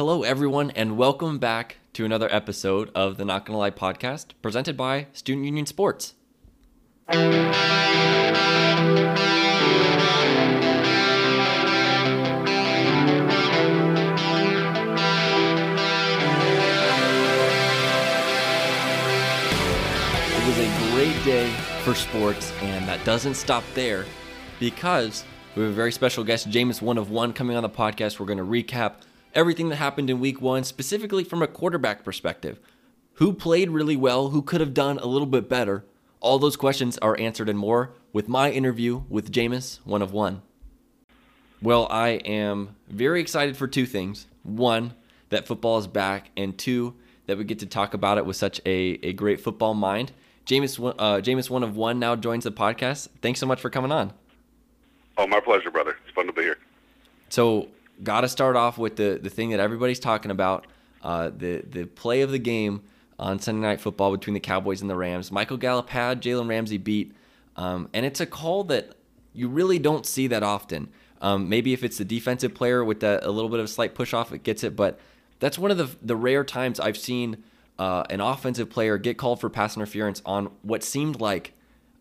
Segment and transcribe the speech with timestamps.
[0.00, 4.74] Hello, everyone, and welcome back to another episode of the Not Gonna Lie podcast presented
[4.74, 6.14] by Student Union Sports.
[7.10, 7.16] It
[20.46, 21.52] was a great day
[21.84, 24.06] for sports, and that doesn't stop there
[24.58, 28.18] because we have a very special guest, Jameis One of One, coming on the podcast.
[28.18, 29.02] We're going to recap
[29.34, 32.60] everything that happened in week one, specifically from a quarterback perspective.
[33.14, 34.30] Who played really well?
[34.30, 35.84] Who could have done a little bit better?
[36.20, 40.42] All those questions are answered and more with my interview with Jameis One of One.
[41.62, 44.26] Well, I am very excited for two things.
[44.42, 44.94] One,
[45.28, 46.94] that football is back, and two,
[47.26, 50.12] that we get to talk about it with such a, a great football mind.
[50.46, 53.08] Jameis, uh, Jameis One of One now joins the podcast.
[53.20, 54.12] Thanks so much for coming on.
[55.18, 55.96] Oh, my pleasure, brother.
[56.04, 56.56] It's fun to be here.
[57.28, 57.68] So,
[58.02, 60.66] got to start off with the, the thing that everybody's talking about
[61.02, 62.82] uh, the, the play of the game
[63.18, 65.30] on Sunday Night Football between the Cowboys and the Rams.
[65.30, 67.12] Michael Gallup had Jalen Ramsey beat,
[67.56, 68.94] um, and it's a call that
[69.34, 70.88] you really don't see that often.
[71.20, 73.94] Um, maybe if it's the defensive player with that, a little bit of a slight
[73.94, 74.98] push off, it gets it, but
[75.38, 77.42] that's one of the, the rare times I've seen
[77.78, 81.52] uh, an offensive player get called for pass interference on what seemed like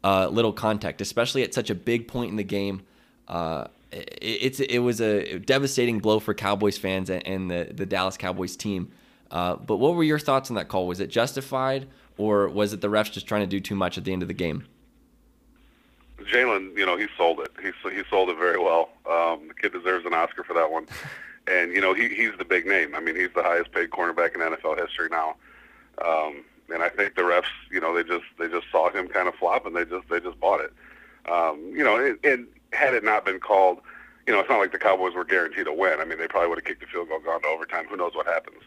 [0.03, 2.81] uh, little contact, especially at such a big point in the game.
[3.28, 8.56] Uh, it's it was a devastating blow for Cowboys fans and, the the Dallas Cowboys
[8.56, 8.92] team.
[9.31, 10.88] Uh, but what were your thoughts on that call?
[10.88, 11.88] Was it justified,
[12.18, 14.28] or was it the refs just trying to do too much at the end of
[14.28, 14.66] the game?
[16.20, 17.52] Jalen, you know, he sold it.
[17.62, 18.90] He he sold it very well.
[19.09, 20.88] Um, the kid deserves an Oscar for that one.
[21.48, 22.94] And you know, he he's the big name.
[22.94, 25.36] I mean, he's the highest paid cornerback in NFL history now.
[26.06, 29.28] Um, and I think the refs, you know, they just they just saw him kind
[29.28, 30.72] of flop, and they just they just bought it.
[31.28, 33.80] Um, you know, and, and had it not been called,
[34.28, 36.00] you know, it's not like the Cowboys were guaranteed to win.
[36.00, 37.86] I mean, they probably would have kicked the field goal, gone to overtime.
[37.88, 38.62] Who knows what happens?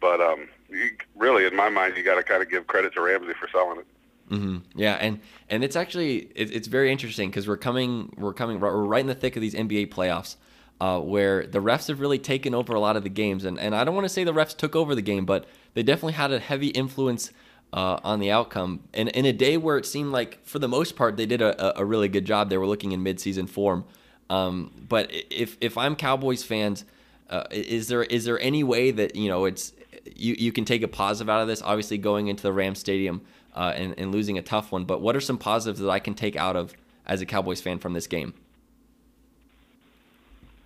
[0.00, 3.00] But um, you, really, in my mind, you got to kind of give credit to
[3.00, 3.86] Ramsey for selling it.
[4.30, 4.58] Mm-hmm.
[4.74, 8.84] Yeah, and and it's actually it, it's very interesting because we're coming we're coming we're
[8.84, 10.34] right in the thick of these NBA playoffs,
[10.80, 13.74] uh, where the refs have really taken over a lot of the games, and and
[13.74, 16.32] I don't want to say the refs took over the game, but they definitely had
[16.32, 17.30] a heavy influence
[17.72, 18.80] uh, on the outcome.
[18.94, 21.78] And in a day where it seemed like, for the most part, they did a,
[21.78, 22.50] a really good job.
[22.50, 23.84] They were looking in midseason form.
[24.28, 26.84] Um, but if if I'm Cowboys fans,
[27.30, 29.72] uh, is there is there any way that you know it's
[30.16, 31.62] you you can take a positive out of this?
[31.62, 33.22] Obviously, going into the Rams Stadium
[33.54, 34.84] uh, and and losing a tough one.
[34.84, 36.74] But what are some positives that I can take out of
[37.06, 38.34] as a Cowboys fan from this game?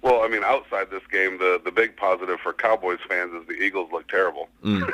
[0.03, 3.63] Well, I mean, outside this game, the the big positive for Cowboys fans is the
[3.63, 4.49] Eagles look terrible.
[4.65, 4.91] Mm.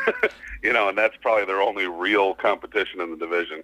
[0.62, 3.62] you know, and that's probably their only real competition in the division.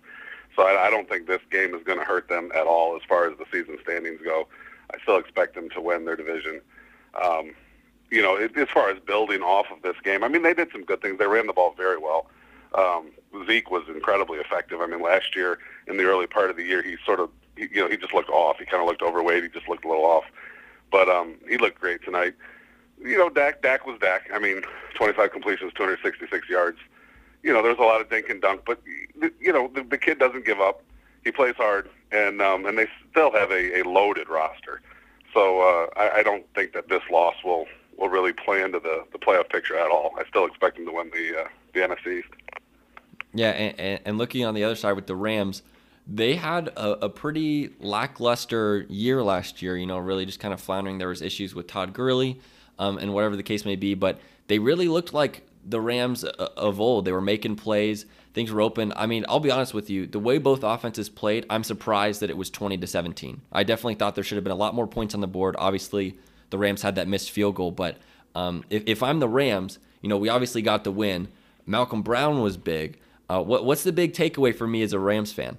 [0.55, 3.03] So I, I don't think this game is going to hurt them at all as
[3.09, 4.47] far as the season standings go.
[4.95, 6.61] I still expect them to win their division.
[7.21, 7.55] Um,
[8.11, 10.71] you know, it, as far as building off of this game, I mean, they did
[10.71, 11.19] some good things.
[11.19, 12.27] They ran the ball very well.
[12.75, 13.11] Um,
[13.47, 14.81] Zeke was incredibly effective.
[14.81, 17.69] I mean, last year in the early part of the year, he sort of, he,
[17.73, 18.59] you know, he just looked off.
[18.59, 19.43] He kind of looked overweight.
[19.43, 20.25] He just looked a little off.
[20.93, 22.35] But um, he looked great tonight.
[23.03, 24.31] You know, Dak Dak was Dak.
[24.33, 24.63] I mean,
[24.95, 26.79] 25 completions, 266 yards.
[27.43, 28.81] You know, there's a lot of dink and dunk, but
[29.41, 30.85] you know, the, the kid doesn't give up.
[31.25, 34.81] He plays hard, and um, and they still have a, a loaded roster.
[35.35, 37.67] So uh, I, I don't think that this loss will
[37.97, 40.13] will really play into the the playoff picture at all.
[40.19, 42.23] I still expect them to win the uh, the NFC.
[43.35, 45.63] Yeah, and, and looking on the other side with the Rams,
[46.07, 49.77] they had a, a, pretty lackluster year last year.
[49.77, 50.99] You know, really just kind of floundering.
[50.99, 52.41] There was issues with Todd Gurley,
[52.79, 53.95] um, and whatever the case may be.
[53.95, 54.19] But
[54.49, 57.05] they really looked like the Rams uh, of old.
[57.05, 58.07] They were making plays.
[58.35, 58.93] Things were open.
[58.97, 60.07] I mean, I'll be honest with you.
[60.07, 63.43] The way both offenses played, I'm surprised that it was 20 to 17.
[63.53, 65.55] I definitely thought there should have been a lot more points on the board.
[65.59, 66.17] Obviously,
[66.51, 67.71] the Rams had that missed field goal.
[67.71, 67.99] But
[68.35, 71.29] um, if, if I'm the Rams, you know, we obviously got the win.
[71.67, 72.99] Malcolm Brown was big.
[73.29, 75.59] Uh, what, what's the big takeaway for me as a Rams fan?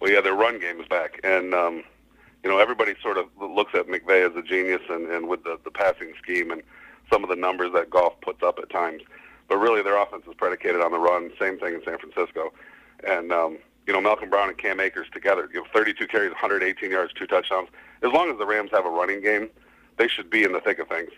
[0.00, 1.82] Well, yeah, their run game is back, and um,
[2.44, 5.58] you know everybody sort of looks at McVay as a genius, and, and with the
[5.64, 6.62] the passing scheme and
[7.10, 9.02] some of the numbers that Goff puts up at times,
[9.48, 11.32] but really their offense is predicated on the run.
[11.38, 12.52] Same thing in San Francisco,
[13.04, 16.90] and um, you know Malcolm Brown and Cam Akers together, you know, 32 carries, 118
[16.90, 17.68] yards, two touchdowns.
[18.02, 19.50] As long as the Rams have a running game,
[19.96, 21.10] they should be in the thick of things.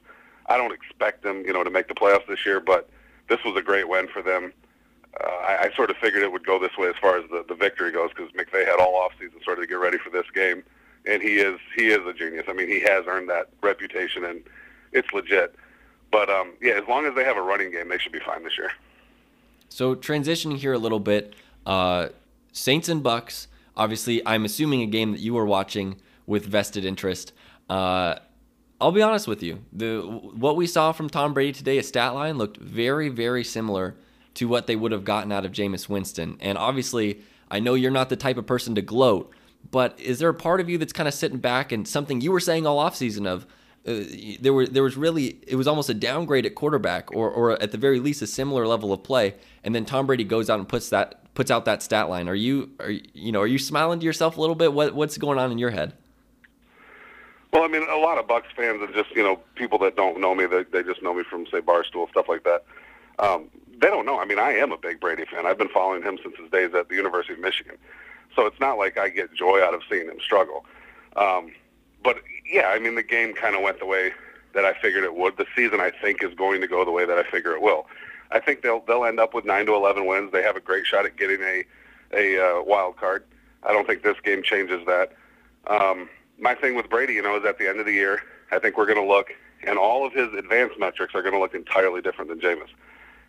[0.46, 2.88] I don't expect them, you know, to make the playoffs this year, but
[3.28, 4.54] this was a great win for them
[5.18, 7.44] uh, I, I sort of figured it would go this way as far as the,
[7.48, 10.26] the victory goes because McVay had all offseason sort of to get ready for this
[10.32, 10.62] game,
[11.06, 12.44] and he is he is a genius.
[12.48, 14.42] I mean, he has earned that reputation, and
[14.92, 15.54] it's legit.
[16.12, 18.44] But um, yeah, as long as they have a running game, they should be fine
[18.44, 18.70] this year.
[19.68, 21.34] So transitioning here a little bit,
[21.66, 22.08] uh,
[22.52, 23.48] Saints and Bucks.
[23.76, 27.32] Obviously, I'm assuming a game that you were watching with vested interest.
[27.68, 28.16] Uh,
[28.80, 29.64] I'll be honest with you.
[29.72, 33.96] The what we saw from Tom Brady today, a stat line looked very, very similar
[34.40, 36.38] to what they would have gotten out of Jameis Winston.
[36.40, 37.20] And obviously,
[37.50, 39.30] I know you're not the type of person to gloat,
[39.70, 42.32] but is there a part of you that's kind of sitting back and something you
[42.32, 43.46] were saying all offseason of
[43.86, 44.00] uh,
[44.40, 47.70] there were there was really it was almost a downgrade at quarterback or or at
[47.70, 50.66] the very least a similar level of play and then Tom Brady goes out and
[50.66, 52.26] puts that puts out that stat line.
[52.26, 54.72] Are you are you know are you smiling to yourself a little bit?
[54.72, 55.92] What what's going on in your head?
[57.52, 60.18] Well, I mean, a lot of Bucks fans and just you know people that don't
[60.18, 62.64] know me, they, they just know me from say Barstool stuff like that.
[63.18, 64.20] Um, they don't know.
[64.20, 65.46] I mean, I am a big Brady fan.
[65.46, 67.76] I've been following him since his days at the University of Michigan,
[68.36, 70.64] so it's not like I get joy out of seeing him struggle.
[71.16, 71.52] Um,
[72.02, 72.18] but
[72.50, 74.12] yeah, I mean, the game kind of went the way
[74.54, 75.36] that I figured it would.
[75.36, 77.86] The season, I think, is going to go the way that I figure it will.
[78.30, 80.32] I think they'll they'll end up with nine to eleven wins.
[80.32, 81.64] They have a great shot at getting a
[82.12, 83.24] a uh, wild card.
[83.62, 85.12] I don't think this game changes that.
[85.66, 88.58] Um, my thing with Brady, you know, is at the end of the year, I
[88.58, 89.32] think we're going to look,
[89.62, 92.70] and all of his advanced metrics are going to look entirely different than Jameis.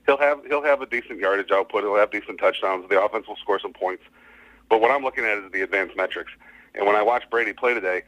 [0.06, 1.84] He'll have he'll have a decent yardage output.
[1.84, 2.90] He'll have decent touchdowns.
[2.90, 4.04] The offense will score some points.
[4.70, 6.32] But what I'm looking at is the advanced metrics.
[6.74, 8.04] And when I watched Brady play today,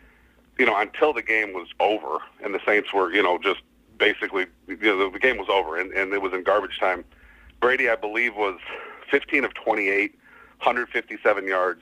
[0.58, 3.62] you know, until the game was over and the Saints were, you know, just
[3.98, 7.04] basically, you know, the game was over and, and it was in garbage time.
[7.60, 8.60] Brady, I believe, was
[9.10, 10.12] 15 of 28,
[10.60, 11.82] 157 yards,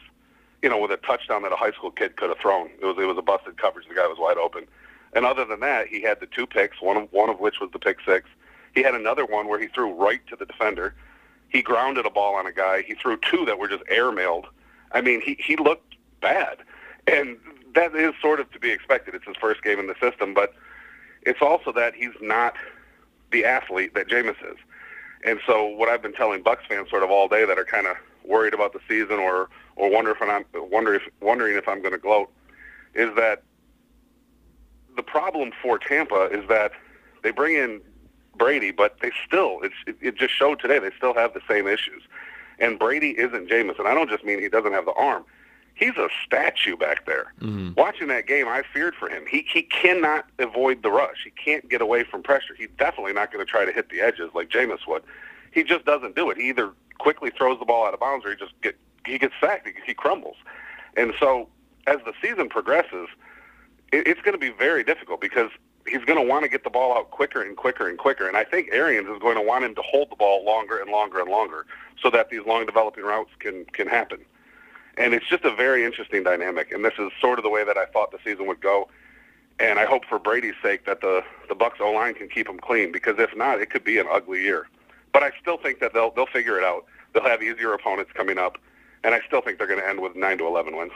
[0.61, 2.69] you know, with a touchdown that a high school kid could have thrown.
[2.81, 3.87] It was it was a busted coverage.
[3.87, 4.67] The guy was wide open.
[5.13, 7.69] And other than that, he had the two picks, one of one of which was
[7.71, 8.29] the pick six.
[8.73, 10.93] He had another one where he threw right to the defender.
[11.49, 12.81] He grounded a ball on a guy.
[12.81, 14.45] He threw two that were just airmailed.
[14.93, 16.57] I mean, he he looked bad,
[17.07, 17.37] and
[17.75, 19.15] that is sort of to be expected.
[19.15, 20.53] It's his first game in the system, but
[21.23, 22.55] it's also that he's not
[23.31, 24.57] the athlete that Jameis is.
[25.23, 27.87] And so what I've been telling Bucks fans sort of all day that are kind
[27.87, 31.81] of worried about the season or or wonder if I'm wonder if wondering if I'm
[31.81, 32.29] going to gloat
[32.93, 33.43] is that
[34.95, 36.71] the problem for Tampa is that
[37.23, 37.81] they bring in
[38.37, 41.67] Brady, but they still it's it, it just showed today they still have the same
[41.67, 42.03] issues.
[42.59, 45.25] And Brady isn't Jameis, and I don't just mean he doesn't have the arm
[45.81, 47.33] he's a statue back there.
[47.41, 47.71] Mm-hmm.
[47.75, 49.25] Watching that game, I feared for him.
[49.29, 51.17] He he cannot avoid the rush.
[51.23, 52.53] He can't get away from pressure.
[52.57, 55.03] He's definitely not going to try to hit the edges like Jameis would.
[55.51, 56.37] He just doesn't do it.
[56.37, 59.33] He either quickly throws the ball out of bounds or he just get he gets
[59.41, 59.67] sacked.
[59.67, 60.37] He, he crumbles.
[60.95, 61.49] And so
[61.87, 63.07] as the season progresses,
[63.91, 65.49] it, it's going to be very difficult because
[65.87, 68.27] he's going to want to get the ball out quicker and quicker and quicker.
[68.27, 70.91] And I think Arians is going to want him to hold the ball longer and
[70.91, 71.65] longer and longer
[72.01, 74.25] so that these long developing routes can can happen
[74.97, 76.71] and it's just a very interesting dynamic.
[76.71, 78.89] And this is sort of the way that I thought the season would go.
[79.59, 82.59] And I hope for Brady's sake that the the Bucks O line can keep him
[82.59, 84.67] clean because if not, it could be an ugly year.
[85.13, 86.85] But I still think that they'll they'll figure it out.
[87.13, 88.57] They'll have easier opponents coming up,
[89.03, 90.93] and I still think they're going to end with nine to eleven wins.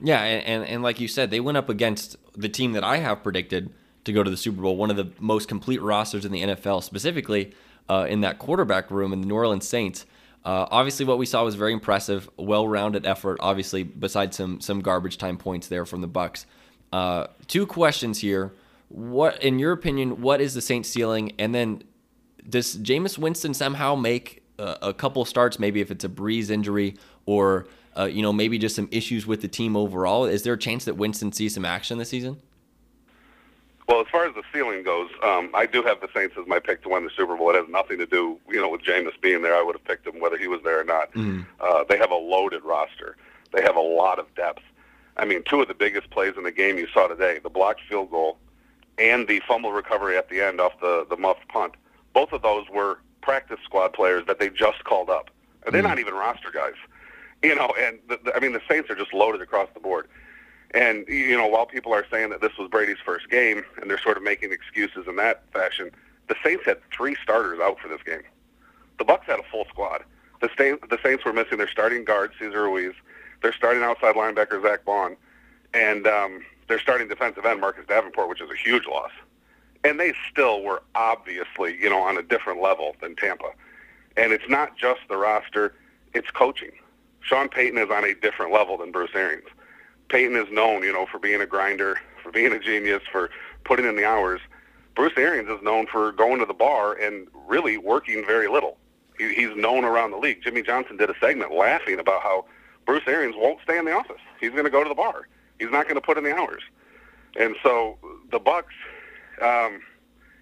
[0.00, 2.98] Yeah, and, and, and like you said, they went up against the team that I
[2.98, 3.72] have predicted
[4.04, 6.82] to go to the Super Bowl, one of the most complete rosters in the NFL,
[6.82, 7.54] specifically
[7.88, 10.06] uh, in that quarterback room in the New Orleans Saints.
[10.44, 13.38] Uh, obviously, what we saw was very impressive, well-rounded effort.
[13.40, 16.46] Obviously, besides some some garbage time points there from the Bucks.
[16.92, 18.52] Uh, two questions here.
[18.88, 21.32] What, in your opinion, what is the Saints ceiling?
[21.38, 21.82] And then,
[22.48, 25.58] does Jameis Winston somehow make a, a couple starts?
[25.58, 27.66] Maybe if it's a Brees injury, or
[27.96, 30.26] uh, you know, maybe just some issues with the team overall.
[30.26, 32.40] Is there a chance that Winston sees some action this season?
[33.88, 36.58] Well, as far as the ceiling goes, um, I do have the Saints as my
[36.58, 37.50] pick to win the Super Bowl.
[37.50, 39.54] It has nothing to do, you know, with Jameis being there.
[39.54, 41.12] I would have picked him whether he was there or not.
[41.12, 41.44] Mm.
[41.60, 43.16] Uh, they have a loaded roster.
[43.52, 44.62] They have a lot of depth.
[45.16, 47.82] I mean, two of the biggest plays in the game you saw today, the blocked
[47.88, 48.38] field goal
[48.98, 51.74] and the fumble recovery at the end off the, the muffed punt,
[52.12, 55.30] both of those were practice squad players that they just called up.
[55.70, 55.84] They're mm.
[55.84, 56.74] not even roster guys.
[57.42, 60.08] You know, and the, the, I mean, the Saints are just loaded across the board.
[60.74, 64.00] And you know, while people are saying that this was Brady's first game, and they're
[64.00, 65.90] sort of making excuses in that fashion,
[66.28, 68.22] the Saints had three starters out for this game.
[68.98, 70.02] The Bucks had a full squad.
[70.40, 72.94] The, Saints, the Saints were missing their starting guard Cesar Ruiz,
[73.42, 75.16] their starting outside linebacker Zack Baun,
[75.72, 79.12] and um, their starting defensive end Marcus Davenport, which is a huge loss.
[79.84, 83.50] And they still were obviously, you know, on a different level than Tampa.
[84.16, 85.74] And it's not just the roster;
[86.14, 86.70] it's coaching.
[87.20, 89.48] Sean Payton is on a different level than Bruce Arians.
[90.08, 93.30] Payton is known, you know, for being a grinder, for being a genius, for
[93.64, 94.40] putting in the hours.
[94.94, 98.78] Bruce Arians is known for going to the bar and really working very little.
[99.18, 100.42] He, he's known around the league.
[100.42, 102.46] Jimmy Johnson did a segment laughing about how
[102.86, 104.20] Bruce Arians won't stay in the office.
[104.40, 105.28] He's going to go to the bar.
[105.58, 106.62] He's not going to put in the hours.
[107.36, 107.98] And so
[108.30, 108.74] the Bucks,
[109.42, 109.80] um,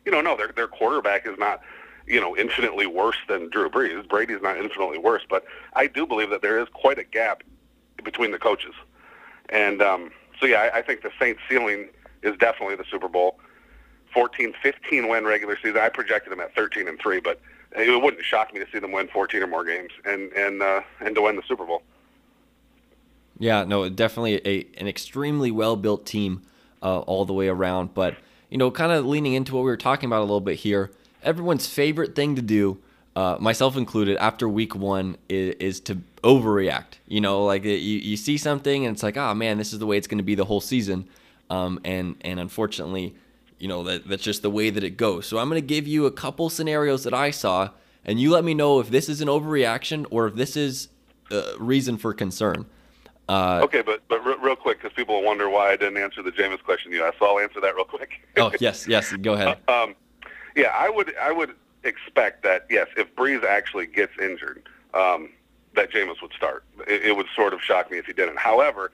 [0.04, 1.60] you know, no, their their quarterback is not,
[2.06, 4.06] you know, infinitely worse than Drew Brees.
[4.08, 7.42] Brady's not infinitely worse, but I do believe that there is quite a gap
[8.04, 8.74] between the coaches.
[9.52, 11.90] And um, so, yeah, I, I think the Saints' ceiling
[12.22, 13.38] is definitely the Super Bowl.
[14.12, 15.78] 14, 15 win regular season.
[15.78, 17.40] I projected them at 13 and three, but
[17.74, 20.82] it wouldn't shock me to see them win 14 or more games and and uh,
[21.00, 21.82] and to win the Super Bowl.
[23.38, 26.42] Yeah, no, definitely a an extremely well built team
[26.82, 27.94] uh, all the way around.
[27.94, 28.16] But
[28.50, 30.90] you know, kind of leaning into what we were talking about a little bit here,
[31.22, 32.78] everyone's favorite thing to do,
[33.14, 36.98] uh, myself included, after week one is, is to overreact.
[37.06, 39.86] You know, like you, you see something and it's like, oh man, this is the
[39.86, 41.08] way it's going to be the whole season.
[41.50, 43.14] Um, and and unfortunately,
[43.58, 45.26] you know that that's just the way that it goes.
[45.26, 47.70] So I'm going to give you a couple scenarios that I saw,
[48.04, 50.88] and you let me know if this is an overreaction or if this is
[51.30, 52.66] a reason for concern.
[53.28, 56.32] Uh, okay, but but re- real quick, because people wonder why I didn't answer the
[56.32, 58.26] Jameis question you asked, so I'll answer that real quick.
[58.38, 59.58] oh yes, yes, go ahead.
[59.68, 59.94] Uh, um,
[60.56, 61.54] yeah, I would I would
[61.84, 64.62] expect that yes, if Brees actually gets injured,
[64.94, 65.30] um,
[65.74, 66.64] that Jameis would start.
[66.86, 68.38] It, it would sort of shock me if he didn't.
[68.38, 68.92] However,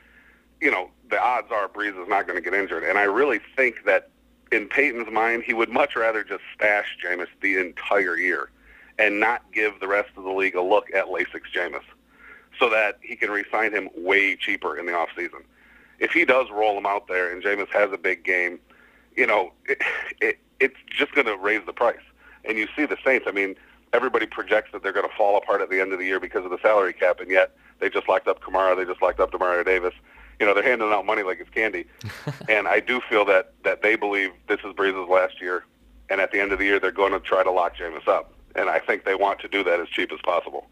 [0.61, 3.41] you know the odds are Brees is not going to get injured, and I really
[3.57, 4.11] think that
[4.51, 8.51] in Payton's mind, he would much rather just stash Jameis the entire year
[8.99, 11.83] and not give the rest of the league a look at LASIX Jameis
[12.59, 15.45] so that he can re-sign him way cheaper in the off season.
[16.01, 18.59] If he does roll him out there and Jameis has a big game,
[19.17, 19.83] you know, it,
[20.21, 21.97] it, it's just going to raise the price.
[22.45, 23.27] And you see the Saints.
[23.29, 23.57] I mean,
[23.93, 26.45] everybody projects that they're going to fall apart at the end of the year because
[26.45, 29.31] of the salary cap, and yet they just locked up Kamara, they just locked up
[29.31, 29.95] Demario Davis
[30.39, 31.87] you know, they're handing out money like it's candy.
[32.49, 35.65] and I do feel that that they believe this is Brees' last year,
[36.11, 38.33] and at the end of the year they're going to try to lock Jameis up.
[38.55, 40.67] And I think they want to do that as cheap as possible.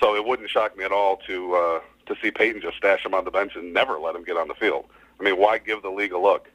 [0.00, 3.14] So it wouldn't shock me at all to uh, to see Payton just stash him
[3.14, 4.86] on the bench and never let him get on the field.
[5.20, 6.48] I mean, why give the league a look?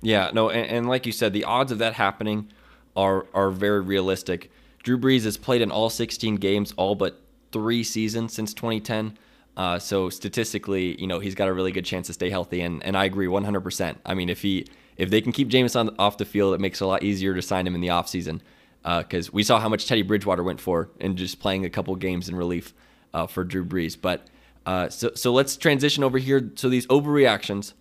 [0.00, 2.52] Yeah, no, and, and like you said, the odds of that happening
[2.98, 4.50] are are very realistic.
[4.82, 7.20] Drew Brees has played in all 16 games, all but
[7.52, 9.16] three seasons since 2010.
[9.56, 12.82] Uh, so statistically, you know, he's got a really good chance to stay healthy, and,
[12.84, 13.96] and I agree 100%.
[14.06, 16.80] I mean, if he if they can keep Jameis on off the field, it makes
[16.80, 18.40] it a lot easier to sign him in the offseason
[18.82, 21.94] because uh, we saw how much Teddy Bridgewater went for in just playing a couple
[21.96, 22.74] games in relief
[23.14, 23.96] uh, for Drew Brees.
[24.00, 24.26] But
[24.66, 26.50] uh, so so let's transition over here.
[26.56, 27.74] So these overreactions.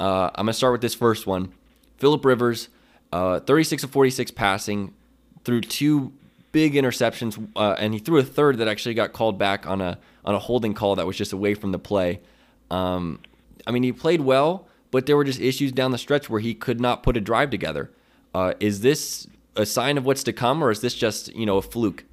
[0.00, 1.52] Uh, I'm gonna start with this first one.
[1.98, 2.68] Philip Rivers,
[3.12, 4.94] uh, 36 of 46 passing,
[5.44, 6.12] threw two
[6.52, 10.34] big interceptions, and he threw a third that actually got called back on a on
[10.34, 12.20] a holding call that was just away from the play.
[12.70, 13.20] Um,
[13.66, 16.54] I mean, he played well, but there were just issues down the stretch where he
[16.54, 17.90] could not put a drive together.
[18.34, 19.26] Uh, is this
[19.56, 22.04] a sign of what's to come, or is this just you know a fluke?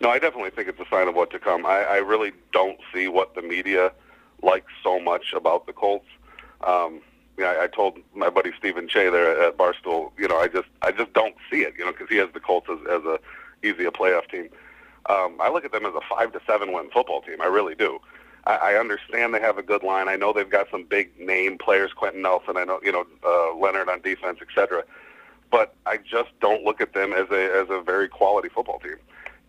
[0.00, 1.64] No, I definitely think it's a sign of what to come.
[1.64, 3.92] I, I really don't see what the media
[4.42, 6.06] likes so much about the Colts.
[6.66, 7.00] Um,
[7.38, 10.68] yeah, I, I told my buddy Stephen Cheah there at Barstool, you know, I just
[10.82, 13.18] I just don't see it, you know, because he has the Colts as, as a
[13.62, 14.48] easy a playoff team.
[15.08, 17.40] Um, I look at them as a five to seven win football team.
[17.40, 18.00] I really do.
[18.44, 20.08] I, I understand they have a good line.
[20.08, 22.56] I know they've got some big name players, Quenton Nelson.
[22.56, 24.84] I know you know uh, Leonard on defense, etc.
[25.50, 28.96] But I just don't look at them as a as a very quality football team.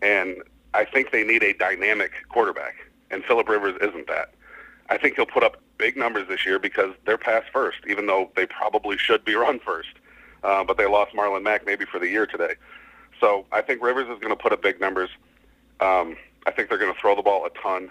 [0.02, 0.42] And
[0.74, 2.76] I think they need a dynamic quarterback,
[3.10, 4.34] and Philip Rivers isn't that.
[4.90, 8.30] I think he'll put up big numbers this year because they're pass first, even though
[8.36, 9.90] they probably should be run first.
[10.42, 12.54] Uh, but they lost Marlon Mack maybe for the year today.
[13.20, 15.10] So I think Rivers is going to put up big numbers.
[15.80, 16.16] Um,
[16.46, 17.90] I think they're going to throw the ball a ton,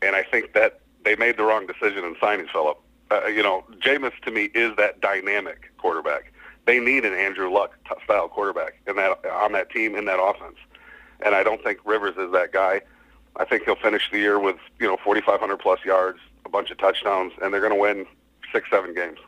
[0.00, 2.78] and I think that they made the wrong decision in signing Philip.
[3.10, 6.32] Uh, you know, Jameis to me is that dynamic quarterback.
[6.64, 10.56] They need an Andrew Luck style quarterback in that on that team in that offense,
[11.20, 12.82] and I don't think Rivers is that guy.
[13.36, 16.78] I think he'll finish the year with you know 4,500 plus yards, a bunch of
[16.78, 18.06] touchdowns, and they're going to win
[18.52, 19.18] six, seven games.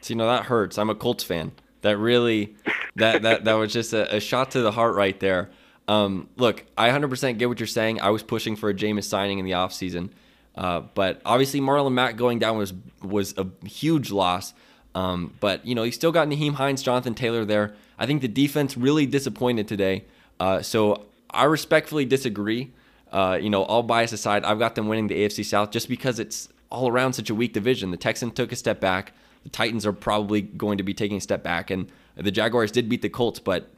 [0.00, 0.78] See, know that hurts.
[0.78, 1.52] I'm a Colts fan.
[1.82, 2.54] That really,
[2.96, 5.50] that that that was just a, a shot to the heart right there.
[5.88, 8.00] Um, look, I 100% get what you're saying.
[8.00, 10.10] I was pushing for a Jameis signing in the offseason.
[10.54, 12.72] Uh, but obviously, Marlon Mack going down was
[13.02, 14.54] was a huge loss.
[14.94, 17.74] Um, but, you know, he still got Nyheim Hines, Jonathan Taylor there.
[17.98, 20.04] I think the defense really disappointed today.
[20.38, 22.72] Uh, so I respectfully disagree.
[23.12, 26.18] Uh, you know, all bias aside, I've got them winning the AFC South just because
[26.18, 27.90] it's all around such a weak division.
[27.90, 29.12] The Texans took a step back.
[29.42, 31.70] The Titans are probably going to be taking a step back.
[31.70, 33.70] And the Jaguars did beat the Colts, but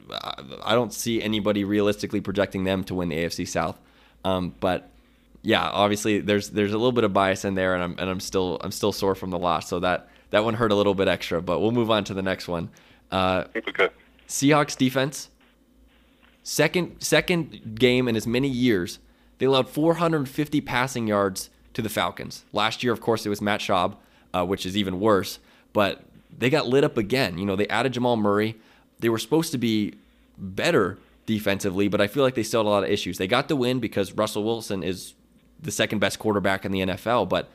[0.63, 3.79] I don't see anybody realistically projecting them to win the AFC South.
[4.25, 4.89] Um, but
[5.41, 8.19] yeah, obviously there's there's a little bit of bias in there, and I'm and I'm
[8.19, 11.07] still I'm still sore from the loss, so that that one hurt a little bit
[11.07, 11.41] extra.
[11.41, 12.69] But we'll move on to the next one.
[13.11, 13.89] Uh, okay.
[14.27, 15.29] Seahawks defense.
[16.43, 18.99] Second second game in as many years,
[19.37, 22.45] they allowed 450 passing yards to the Falcons.
[22.53, 23.95] Last year, of course, it was Matt Schaub,
[24.33, 25.39] uh, which is even worse.
[25.73, 26.03] But
[26.37, 27.37] they got lit up again.
[27.37, 28.55] You know, they added Jamal Murray.
[28.99, 29.95] They were supposed to be
[30.37, 33.17] better defensively, but I feel like they still had a lot of issues.
[33.17, 35.13] They got the win because Russell Wilson is
[35.61, 37.49] the second best quarterback in the NFL, but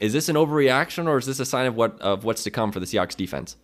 [0.00, 2.72] is this an overreaction or is this a sign of what of what's to come
[2.72, 3.56] for the Seahawks defense?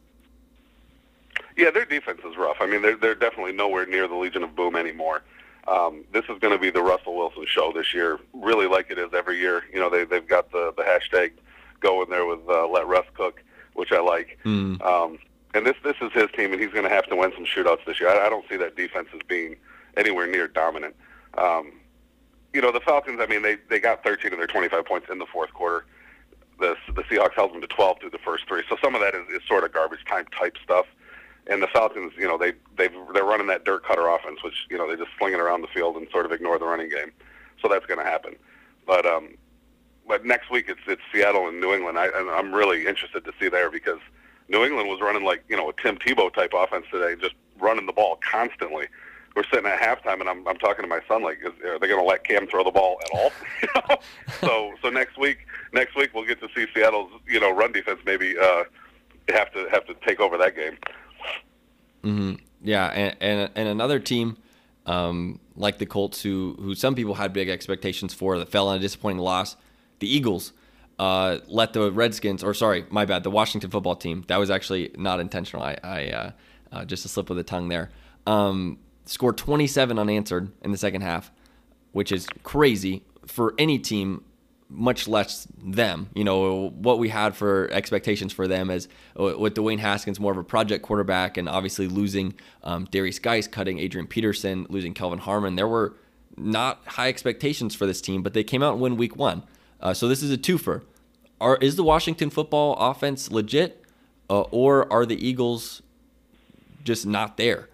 [1.56, 2.56] Yeah, their defense is rough.
[2.60, 5.22] I mean, they're they're definitely nowhere near the Legion of Boom anymore.
[5.68, 8.98] Um, this is going to be the Russell Wilson show this year, really like it
[8.98, 9.62] is every year.
[9.72, 11.32] You know, they they've got the the hashtag
[11.80, 13.42] going there with uh, let Russ cook,
[13.74, 14.38] which I like.
[14.44, 14.82] Mm.
[14.82, 15.18] Um,
[15.54, 17.84] and this this is his team, and he's going to have to win some shootouts
[17.86, 18.08] this year.
[18.08, 19.56] I, I don't see that defense as being
[19.96, 20.96] anywhere near dominant.
[21.38, 21.72] Um,
[22.52, 23.20] you know, the Falcons.
[23.20, 25.84] I mean, they they got 13 of their 25 points in the fourth quarter.
[26.58, 28.62] The the Seahawks held them to 12 through the first three.
[28.68, 30.86] So some of that is, is sort of garbage time type stuff.
[31.48, 34.78] And the Falcons, you know, they they they're running that Dirk Koetter offense, which you
[34.78, 37.10] know they just sling it around the field and sort of ignore the running game.
[37.60, 38.36] So that's going to happen.
[38.86, 39.36] But um,
[40.06, 41.98] but next week it's it's Seattle and New England.
[41.98, 43.98] I, and I'm really interested to see there because
[44.48, 47.86] New England was running like you know a Tim Tebow type offense today, just running
[47.86, 48.86] the ball constantly.
[49.34, 51.88] We're sitting at halftime, and I'm I'm talking to my son like, is, are they
[51.88, 53.98] going to let Cam throw the ball at all?
[54.40, 58.00] So so next week next week we'll get to see Seattle's you know run defense
[58.04, 58.64] maybe uh,
[59.28, 60.76] have to have to take over that game.
[62.02, 64.36] Hmm Yeah, and, and and another team
[64.86, 68.76] um, like the Colts, who who some people had big expectations for, that fell on
[68.76, 69.56] a disappointing loss.
[70.00, 70.52] The Eagles
[70.98, 74.24] uh, let the Redskins, or sorry, my bad, the Washington football team.
[74.28, 75.62] That was actually not intentional.
[75.62, 76.30] I, I uh,
[76.72, 77.90] uh, just a slip of the tongue there.
[78.26, 81.32] Um, scored 27 unanswered in the second half,
[81.92, 84.24] which is crazy for any team
[84.72, 86.08] much less them.
[86.14, 88.88] You know, what we had for expectations for them as
[89.18, 93.46] uh, with Dwayne Haskins, more of a project quarterback, and obviously losing um, Derrius Guice,
[93.46, 95.56] cutting Adrian Peterson, losing Kelvin Harmon.
[95.56, 95.94] There were
[96.36, 99.42] not high expectations for this team, but they came out and win week one.
[99.80, 100.82] Uh, so this is a twofer.
[101.40, 103.84] Are, is the Washington football offense legit,
[104.30, 105.82] uh, or are the Eagles
[106.84, 107.68] just not there?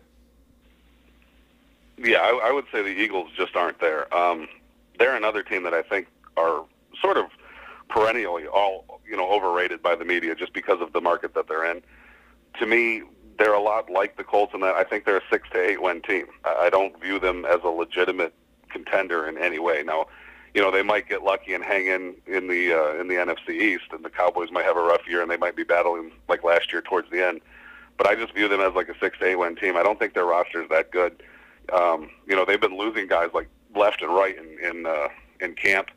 [1.99, 4.13] Yeah, I, I would say the Eagles just aren't there.
[4.15, 4.49] Um,
[4.99, 6.65] they're another team that I think are
[7.01, 7.27] sort of
[7.89, 11.65] perennially all you know overrated by the media just because of the market that they're
[11.71, 11.83] in.
[12.59, 13.03] To me,
[13.39, 15.83] they're a lot like the Colts in that I think they're a six to eight
[15.83, 16.27] win team.
[16.45, 18.35] I don't view them as a legitimate
[18.69, 19.83] contender in any way.
[19.85, 20.07] Now,
[20.55, 23.51] you know they might get lucky and hang in in the uh, in the NFC
[23.51, 26.43] East, and the Cowboys might have a rough year and they might be battling like
[26.45, 27.41] last year towards the end.
[27.97, 29.77] But I just view them as like a six to eight win team.
[29.77, 31.23] I don't think their roster is that good.
[31.73, 35.09] Um, you know they've been losing guys like left and right in in, uh,
[35.41, 35.91] in camp.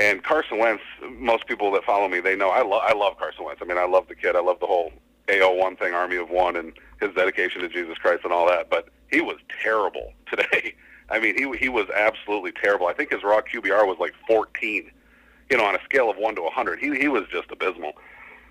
[0.00, 0.82] And Carson Wentz,
[1.18, 3.60] most people that follow me, they know I, lo- I love Carson Wentz.
[3.62, 4.34] I mean, I love the kid.
[4.34, 4.92] I love the whole
[5.28, 8.70] AO1 thing, Army of One, and his dedication to Jesus Christ and all that.
[8.70, 10.74] But he was terrible today.
[11.10, 12.86] I mean, he he was absolutely terrible.
[12.86, 14.90] I think his raw QBR was like 14.
[15.50, 17.92] You know, on a scale of one to 100, he he was just abysmal.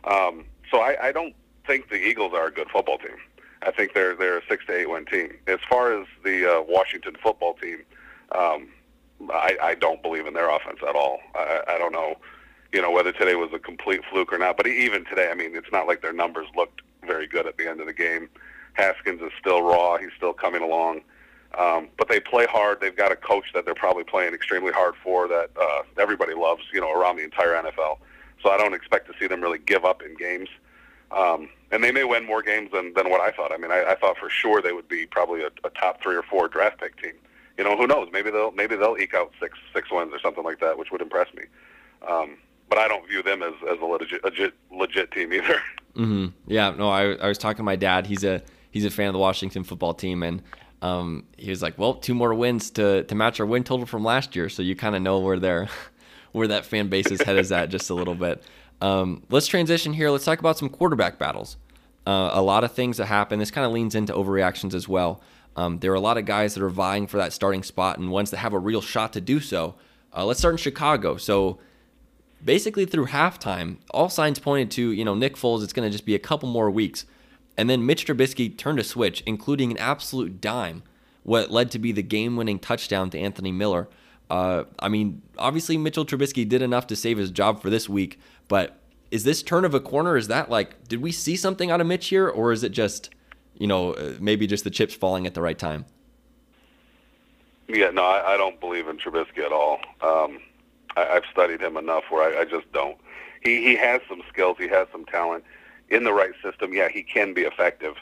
[0.03, 1.33] Um, so I, I don't
[1.65, 3.17] think the Eagles are a good football team.
[3.63, 5.37] I think they're they're a six to eight win team.
[5.47, 7.79] As far as the uh, Washington football team,
[8.33, 8.67] um,
[9.29, 11.19] I, I don't believe in their offense at all.
[11.35, 12.15] I, I don't know,
[12.71, 14.57] you know, whether today was a complete fluke or not.
[14.57, 17.69] But even today, I mean, it's not like their numbers looked very good at the
[17.69, 18.29] end of the game.
[18.73, 19.97] Haskins is still raw.
[19.97, 21.01] He's still coming along.
[21.57, 22.79] Um, but they play hard.
[22.79, 26.63] They've got a coach that they're probably playing extremely hard for that uh, everybody loves,
[26.71, 27.97] you know, around the entire NFL.
[28.41, 30.49] So I don't expect to see them really give up in games.
[31.11, 33.51] Um, and they may win more games than, than what I thought.
[33.51, 36.15] I mean, I, I thought for sure they would be probably a, a top three
[36.15, 37.13] or four draft pick team.
[37.59, 38.07] You know, who knows?
[38.13, 41.01] Maybe they'll maybe they'll eke out six six wins or something like that, which would
[41.01, 41.43] impress me.
[42.07, 42.37] Um,
[42.69, 45.61] but I don't view them as, as a legit, legit legit team either.
[45.93, 48.07] hmm Yeah, no, I, I was talking to my dad.
[48.07, 48.41] He's a
[48.71, 50.41] he's a fan of the Washington football team, and
[50.81, 54.05] um, he was like, "Well, two more wins to to match our win total from
[54.05, 55.67] last year." So you kind of know where they're
[56.31, 58.41] where that fan base's head is at just a little bit.
[58.79, 60.09] Um, let's transition here.
[60.11, 61.57] Let's talk about some quarterback battles.
[62.07, 63.37] Uh, a lot of things that happen.
[63.37, 65.21] This kind of leans into overreactions as well.
[65.55, 68.11] Um, there are a lot of guys that are vying for that starting spot and
[68.11, 69.75] ones that have a real shot to do so.
[70.15, 71.17] Uh, let's start in Chicago.
[71.17, 71.59] So
[72.43, 76.05] basically through halftime, all signs pointed to, you know, Nick Foles, it's going to just
[76.05, 77.05] be a couple more weeks.
[77.57, 80.83] And then Mitch Trubisky turned a switch, including an absolute dime,
[81.23, 83.89] what led to be the game winning touchdown to Anthony Miller.
[84.29, 88.19] Uh, I mean, obviously, Mitchell Trubisky did enough to save his job for this week,
[88.47, 88.77] but
[89.11, 90.15] is this turn of a corner?
[90.15, 93.09] Is that like, did we see something out of Mitch here, or is it just,
[93.59, 95.85] you know, uh, maybe just the chips falling at the right time?
[97.67, 99.79] Yeah, no, I, I don't believe in Trubisky at all.
[100.01, 100.39] Um,
[100.97, 102.97] I, I've studied him enough where I, I just don't.
[103.43, 105.43] He he has some skills, he has some talent
[105.89, 106.73] in the right system.
[106.73, 107.95] Yeah, he can be effective,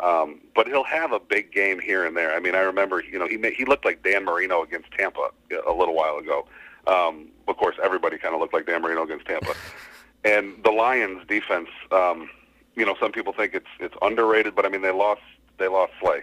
[0.00, 2.34] um, but he'll have a big game here and there.
[2.34, 5.30] I mean, I remember, you know, he he looked like Dan Marino against Tampa
[5.66, 6.46] a little while ago.
[6.86, 9.54] Um, of course, everybody kind of looked like Dan Marino against Tampa,
[10.24, 11.68] and the Lions' defense.
[11.90, 12.28] Um,
[12.74, 15.22] you know, some people think it's it's underrated, but I mean, they lost
[15.58, 16.22] they lost Slay,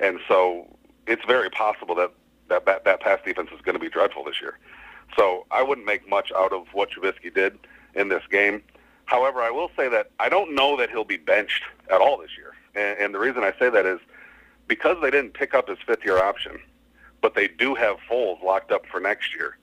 [0.00, 0.66] and so
[1.06, 2.12] it's very possible that
[2.48, 4.58] that that, that pass defense is going to be dreadful this year.
[5.16, 7.58] So I wouldn't make much out of what Trubisky did
[7.94, 8.62] in this game.
[9.06, 12.30] However, I will say that I don't know that he'll be benched at all this
[12.36, 12.54] year.
[12.74, 14.00] And, and the reason I say that is
[14.66, 16.58] because they didn't pick up his fifth year option,
[17.22, 19.56] but they do have Foles locked up for next year.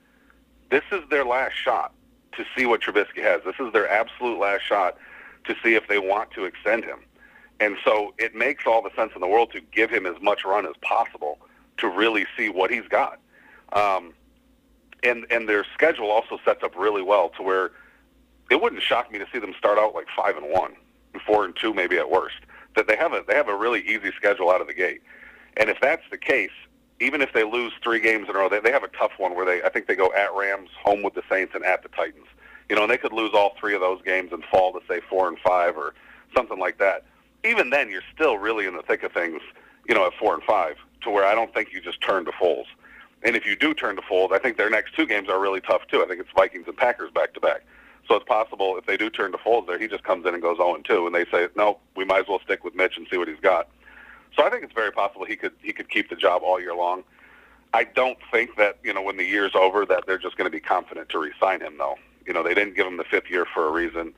[0.72, 1.94] This is their last shot
[2.38, 3.42] to see what Trubisky has.
[3.46, 4.98] This is their absolute last shot
[5.46, 7.00] to see if they want to extend him.
[7.60, 10.44] And so it makes all the sense in the world to give him as much
[10.44, 11.40] run as possible
[11.78, 13.20] to really see what he's got.
[13.74, 14.14] Um,
[15.04, 17.72] and and their schedule also sets up really well to where
[18.50, 20.74] it wouldn't shock me to see them start out like five and one,
[21.26, 22.38] four and two maybe at worst.
[22.76, 25.02] That they have a they have a really easy schedule out of the gate.
[25.58, 26.52] And if that's the case,
[27.00, 29.36] even if they lose three games in a row, they, they have a tough one
[29.36, 31.90] where they I think they go at Rams, home with the Saints, and at the
[31.90, 32.28] Titans.
[32.70, 35.02] You know, and they could lose all three of those games and fall to say
[35.10, 35.94] four and five or
[36.36, 37.06] something like that.
[37.44, 39.42] Even then, you're still really in the thick of things.
[39.88, 42.32] You know, at four and five, to where I don't think you just turn to
[42.32, 42.68] Foles.
[43.24, 45.62] And if you do turn to Foles, I think their next two games are really
[45.62, 46.02] tough too.
[46.02, 47.64] I think it's Vikings and Packers back to back.
[48.08, 50.44] So it's possible if they do turn to Foles there, he just comes in and
[50.44, 52.98] goes 0 and 2, and they say, no, we might as well stick with Mitch
[52.98, 53.70] and see what he's got.
[54.36, 56.76] So I think it's very possible he could he could keep the job all year
[56.76, 57.04] long.
[57.74, 60.56] I don't think that you know when the year's over that they're just going to
[60.56, 61.98] be confident to re-sign him though.
[62.26, 64.14] You know they didn't give him the fifth year for a reason.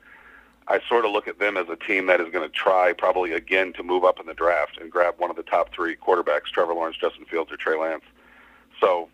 [0.67, 3.33] I sort of look at them as a team that is going to try probably
[3.33, 6.45] again to move up in the draft and grab one of the top three quarterbacks:
[6.51, 8.03] Trevor Lawrence, Justin Fields, or Trey Lance.
[8.81, 9.09] So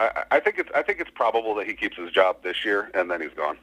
[0.00, 2.90] I, I think it's I think it's probable that he keeps his job this year
[2.94, 3.58] and then he's gone.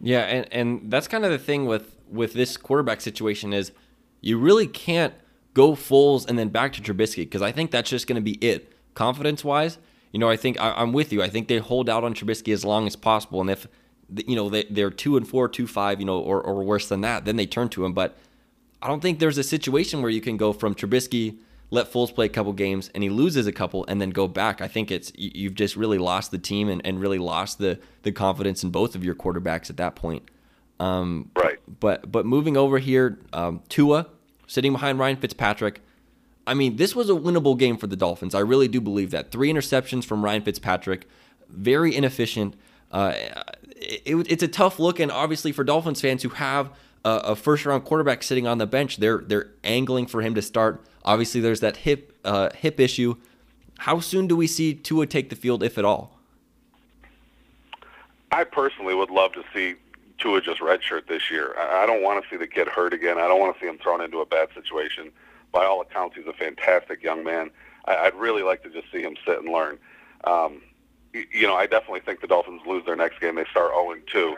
[0.00, 3.72] Yeah, and and that's kind of the thing with with this quarterback situation is
[4.20, 5.14] you really can't
[5.54, 8.38] go Foles and then back to Trubisky because I think that's just going to be
[8.44, 9.78] it confidence wise.
[10.12, 11.22] You know, I think I, am with you.
[11.22, 13.66] I think they hold out on Trubisky as long as possible, and if
[14.26, 17.02] you know they, they're two and four, two five, you know, or or worse than
[17.02, 17.92] that, then they turn to him.
[17.92, 18.18] But
[18.82, 21.38] I don't think there's a situation where you can go from Trubisky
[21.70, 24.60] let Foles play a couple games and he loses a couple and then go back.
[24.60, 28.12] I think it's you've just really lost the team and, and really lost the the
[28.12, 30.24] confidence in both of your quarterbacks at that point.
[30.80, 31.58] Um, right.
[31.80, 34.08] But but moving over here, um, Tua
[34.46, 35.80] sitting behind Ryan Fitzpatrick.
[36.50, 38.34] I mean, this was a winnable game for the Dolphins.
[38.34, 39.30] I really do believe that.
[39.30, 41.06] Three interceptions from Ryan Fitzpatrick,
[41.48, 42.54] very inefficient.
[42.90, 43.14] Uh,
[43.76, 46.70] it, it's a tough look, and obviously for Dolphins fans who have
[47.04, 50.42] a, a first round quarterback sitting on the bench, they're they're angling for him to
[50.42, 53.16] start Obviously, there's that hip uh, hip issue.
[53.78, 56.18] How soon do we see Tua take the field, if at all?
[58.30, 59.76] I personally would love to see
[60.18, 61.54] Tua just redshirt this year.
[61.58, 63.18] I don't want to see the kid hurt again.
[63.18, 65.10] I don't want to see him thrown into a bad situation.
[65.52, 67.50] By all accounts, he's a fantastic young man.
[67.86, 69.78] I'd really like to just see him sit and learn.
[70.24, 70.62] Um,
[71.12, 73.34] you know, I definitely think the Dolphins lose their next game.
[73.34, 74.36] They start 0 2.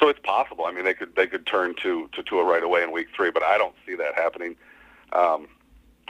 [0.00, 0.64] So it's possible.
[0.66, 3.30] I mean, they could they could turn to to Tua right away in week three,
[3.30, 4.56] but I don't see that happening.
[5.12, 5.48] Um,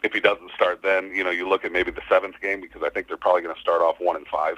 [0.03, 2.83] if he doesn't start, then you know you look at maybe the seventh game because
[2.83, 4.57] I think they're probably going to start off one and five.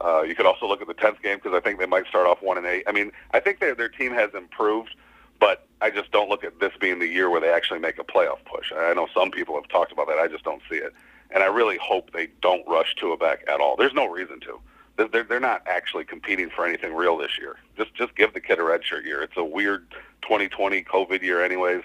[0.00, 2.26] Uh, you could also look at the tenth game because I think they might start
[2.26, 2.84] off one and eight.
[2.86, 4.94] I mean, I think their their team has improved,
[5.40, 8.04] but I just don't look at this being the year where they actually make a
[8.04, 8.72] playoff push.
[8.76, 10.18] I know some people have talked about that.
[10.18, 10.94] I just don't see it,
[11.30, 13.76] and I really hope they don't rush Tua back at all.
[13.76, 14.60] There's no reason to.
[14.96, 17.56] They're they're not actually competing for anything real this year.
[17.76, 19.22] Just just give the kid a redshirt year.
[19.22, 19.88] It's a weird
[20.22, 21.82] 2020 COVID year, anyways.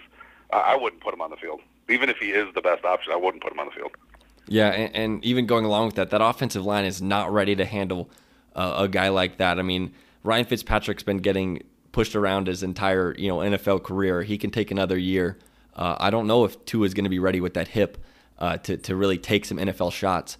[0.51, 3.15] I wouldn't put him on the field even if he is the best option, I
[3.15, 3.91] wouldn't put him on the field.
[4.47, 7.65] Yeah, and, and even going along with that, that offensive line is not ready to
[7.65, 8.09] handle
[8.55, 9.59] uh, a guy like that.
[9.59, 11.63] I mean, Ryan Fitzpatrick's been getting
[11.93, 14.23] pushed around his entire you know NFL career.
[14.23, 15.38] He can take another year.
[15.73, 17.97] Uh, I don't know if Tua is going to be ready with that hip
[18.39, 20.38] uh, to to really take some NFL shots.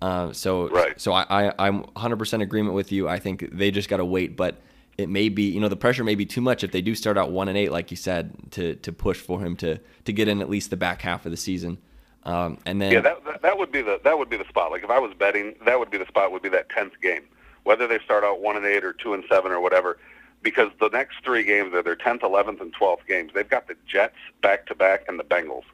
[0.00, 0.98] Uh, so right.
[0.98, 3.08] so I, I I'm 100% agreement with you.
[3.08, 4.60] I think they just got to wait, but
[4.98, 7.16] it may be you know the pressure may be too much if they do start
[7.16, 10.28] out one and eight like you said to to push for him to to get
[10.28, 11.78] in at least the back half of the season
[12.24, 14.70] um, and then yeah that, that, that would be the that would be the spot
[14.70, 17.22] like if I was betting that would be the spot would be that tenth game
[17.64, 19.98] whether they start out one and eight or two and seven or whatever
[20.42, 23.76] because the next three games are their tenth eleventh and twelfth games they've got the
[23.86, 25.64] Jets back to back and the Bengals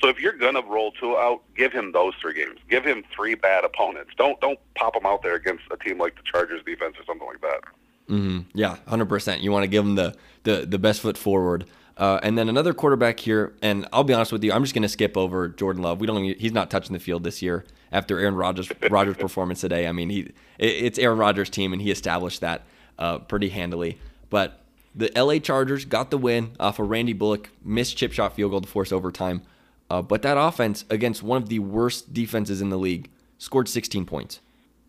[0.00, 3.34] so if you're gonna roll two out give him those three games give him three
[3.34, 6.96] bad opponents don't don't pop him out there against a team like the Chargers defense
[6.98, 7.60] or something like that.
[8.08, 8.58] Mm-hmm.
[8.58, 9.42] Yeah, hundred percent.
[9.42, 11.66] You want to give him the the the best foot forward.
[11.96, 14.84] Uh, and then another quarterback here, and I'll be honest with you, I'm just going
[14.84, 16.00] to skip over Jordan Love.
[16.00, 16.22] We don't.
[16.38, 19.86] He's not touching the field this year after Aaron Rodgers Rodgers performance today.
[19.86, 20.20] I mean, he
[20.58, 22.62] it, it's Aaron Rodgers' team, and he established that
[22.98, 23.98] uh, pretty handily.
[24.30, 24.60] But
[24.94, 28.60] the LA Chargers got the win off a Randy Bullock missed chip shot field goal
[28.60, 29.42] to force overtime.
[29.90, 34.04] Uh, but that offense against one of the worst defenses in the league scored 16
[34.04, 34.40] points.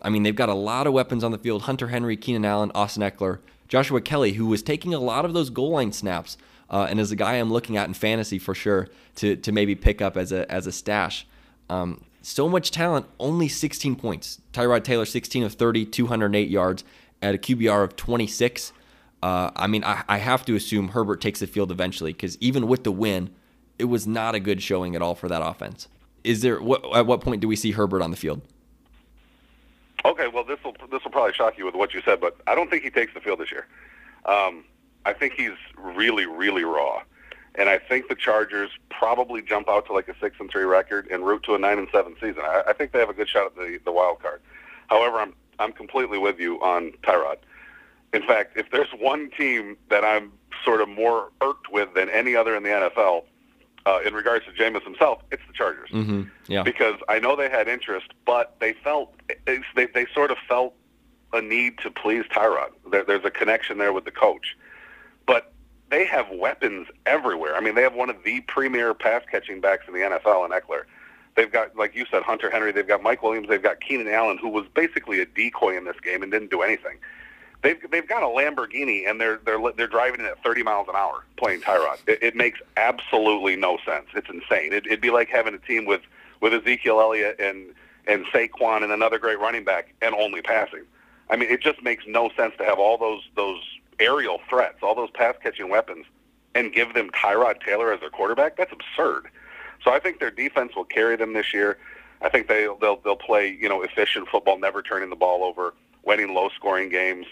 [0.02, 2.71] I mean, they've got a lot of weapons on the field Hunter Henry, Keenan Allen,
[2.73, 6.38] Austin Ekeler, Joshua Kelley, who was taking a lot of those goal line snaps.
[6.71, 9.73] Uh, and is a guy I'm looking at in fantasy for sure to, to maybe
[9.73, 11.25] pick up as a, as a stash.
[11.67, 14.39] Um, so much talent, only 16 points.
[14.54, 16.84] Tyrod Taylor, 16 of 30, 208 yards
[17.23, 18.71] at a QBR of 26.
[19.22, 22.68] Uh, I mean, I, I, have to assume Herbert takes the field eventually because even
[22.68, 23.32] with the win,
[23.78, 25.90] it was not a good showing at all for that offense.
[26.24, 28.42] Is there what at what point do we see Herbert on the field?
[30.06, 32.56] Okay, well this will this will probably shock you with what you said, but I
[32.56, 33.68] don't think he takes the field this year.
[34.26, 34.64] Um,
[35.06, 37.02] I think he's really really raw,
[37.56, 41.08] and I think the Chargers probably jump out to like a six and three record
[41.12, 42.44] and route to a nine and seven season.
[42.44, 44.42] I, I think they have a good shot at the the wild card.
[44.88, 47.38] However, I'm I'm completely with you on Tyrod.
[48.13, 50.32] In fact, if there's one team that I'm
[50.63, 53.24] sort of more irked with than any other in the NFL,
[53.86, 55.89] uh, in regards to Jameis himself, it's the Chargers.
[55.91, 56.24] Mm-hmm.
[56.48, 56.63] Yeah.
[56.63, 59.13] Because I know they had interest, but they felt
[59.45, 60.74] they they sort of felt
[61.34, 62.72] a need to please Tyrod.
[62.91, 64.58] There, there's a connection there with the coach,
[65.26, 65.54] but
[65.89, 67.56] they have weapons everywhere.
[67.56, 70.52] I mean, they have one of the premier pass catching backs in the NFL in
[70.52, 70.84] Ekeler.
[71.36, 72.72] They've got, like you said, Hunter Henry.
[72.72, 73.48] They've got Mike Williams.
[73.48, 76.62] They've got Keenan Allen, who was basically a decoy in this game and didn't do
[76.62, 76.98] anything.
[77.62, 80.95] They've they've got a Lamborghini and they're they're they're driving it at 30 miles an
[80.95, 81.98] hour playing Tyrod.
[82.08, 84.08] It, it makes absolutely no sense.
[84.15, 84.72] It's insane.
[84.72, 86.02] It, it'd be like having a team with
[86.41, 87.74] with Ezekiel Elliott and
[88.08, 90.84] and Saquon and another great running back and only passing.
[91.30, 93.62] I mean, it just makes no sense to have all those those
[94.00, 96.06] aerial threats, all those pass catching weapons,
[96.56, 98.56] and give them Tyrod Taylor as their quarterback.
[98.56, 99.28] That's absurd.
[99.84, 101.78] So I think their defense will carry them this year.
[102.22, 105.74] I think they they'll they'll play you know efficient football, never turning the ball over,
[106.04, 107.26] winning low scoring games.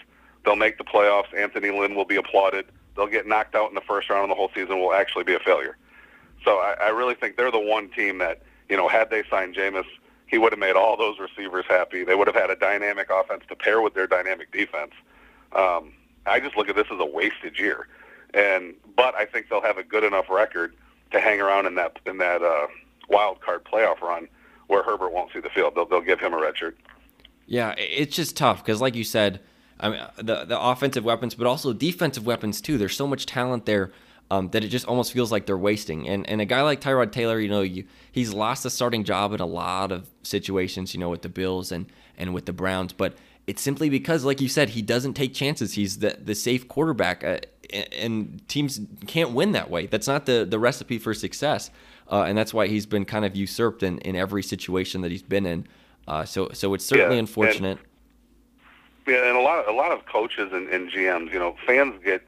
[0.48, 1.36] They'll make the playoffs.
[1.36, 2.64] Anthony Lynn will be applauded.
[2.96, 5.34] They'll get knocked out in the first round, and the whole season will actually be
[5.34, 5.76] a failure.
[6.42, 9.54] So I, I really think they're the one team that you know had they signed
[9.54, 9.84] Jameis,
[10.26, 12.02] he would have made all those receivers happy.
[12.02, 14.92] They would have had a dynamic offense to pair with their dynamic defense.
[15.52, 15.92] Um,
[16.24, 17.86] I just look at this as a wasted year,
[18.32, 20.74] and but I think they'll have a good enough record
[21.10, 22.68] to hang around in that in that uh,
[23.10, 24.28] wild card playoff run
[24.68, 25.74] where Herbert won't see the field.
[25.74, 26.78] They'll they'll give him a red shirt.
[27.44, 29.40] Yeah, it's just tough because, like you said,
[29.80, 32.78] I mean, the the offensive weapons, but also defensive weapons too.
[32.78, 33.92] There's so much talent there
[34.30, 36.08] um, that it just almost feels like they're wasting.
[36.08, 39.32] And and a guy like Tyrod Taylor, you know, you, he's lost the starting job
[39.32, 41.86] in a lot of situations, you know, with the Bills and
[42.16, 43.14] and with the Browns, but
[43.48, 45.72] it's simply because, like you said, he doesn't take chances.
[45.72, 47.38] He's the the safe quarterback, uh,
[47.98, 49.86] and teams can't win that way.
[49.86, 51.70] That's not the the recipe for success,
[52.12, 55.22] uh, and that's why he's been kind of usurped in in every situation that he's
[55.22, 55.66] been in.
[56.06, 57.78] Uh, so so it's certainly yeah, unfortunate.
[59.08, 62.22] Yeah, and a lot a lot of coaches and, and GMs, you know, fans get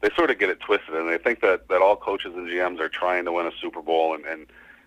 [0.00, 2.80] they sort of get it twisted, and they think that that all coaches and GMs
[2.80, 4.46] are trying to win a Super Bowl and and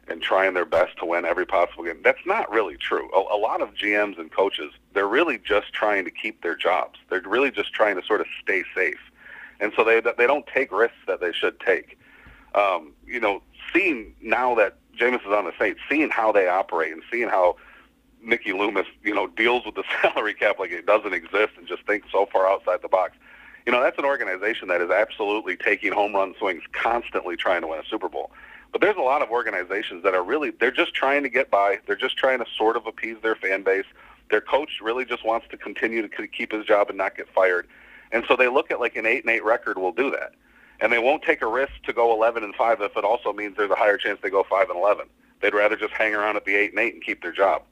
[0.09, 2.01] and trying their best to win every possible game.
[2.03, 3.09] That's not really true.
[3.13, 6.99] A, a lot of GMs and coaches, they're really just trying to keep their jobs.
[7.09, 8.99] They're really just trying to sort of stay safe,
[9.61, 11.97] and so they they don't take risks that they should take.
[12.55, 13.41] Um, you know,
[13.73, 17.55] seeing now that Jameis is on the Saints, seeing how they operate and seeing how
[18.23, 21.86] Mickey Loomis, you know, deals with the salary cap like it doesn't exist and just
[21.86, 23.17] thinks so far outside the box.
[23.65, 27.67] You know, that's an organization that is absolutely taking home run swings, constantly trying to
[27.67, 28.31] win a Super Bowl.
[28.71, 31.79] But there's a lot of organizations that are really, they're just trying to get by.
[31.86, 33.86] They're just trying to sort of appease their fan base.
[34.29, 37.67] Their coach really just wants to continue to keep his job and not get fired.
[38.12, 40.34] And so they look at like an 8 and 8 record will do that.
[40.79, 43.57] And they won't take a risk to go 11 and 5 if it also means
[43.57, 45.05] there's a higher chance they go 5 and 11.
[45.41, 47.63] They'd rather just hang around at the 8 and 8 and keep their job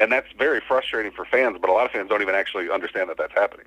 [0.00, 1.58] and that's very frustrating for fans.
[1.60, 3.66] But a lot of fans don't even actually understand that that's happening.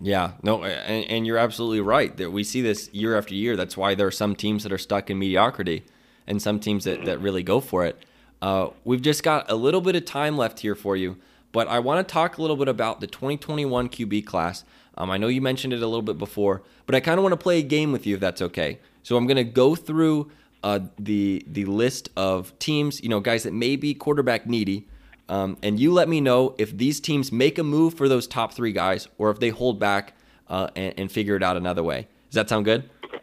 [0.00, 2.14] Yeah, no, and, and, you're absolutely right.
[2.16, 3.56] That we see this year after year.
[3.56, 5.84] That's why there are some teams that are stuck in mediocrity,
[6.26, 8.04] and some teams that, that really go for it.
[8.42, 11.16] Uh, we've just got a little bit of time left here for you,
[11.52, 14.64] but I want to talk a little bit about the 2021 QB class.
[14.98, 17.32] Um, I know you mentioned it a little bit before, but I kind of want
[17.32, 18.80] to play a game with you if that's okay.
[19.02, 20.30] So I'm going to go through
[20.64, 24.88] uh, the the list of teams, you know, guys that may be quarterback needy,
[25.28, 28.54] um, and you let me know if these teams make a move for those top
[28.54, 30.14] three guys, or if they hold back
[30.48, 32.08] uh, and, and figure it out another way.
[32.30, 32.88] Does that sound good?
[33.04, 33.20] Okay.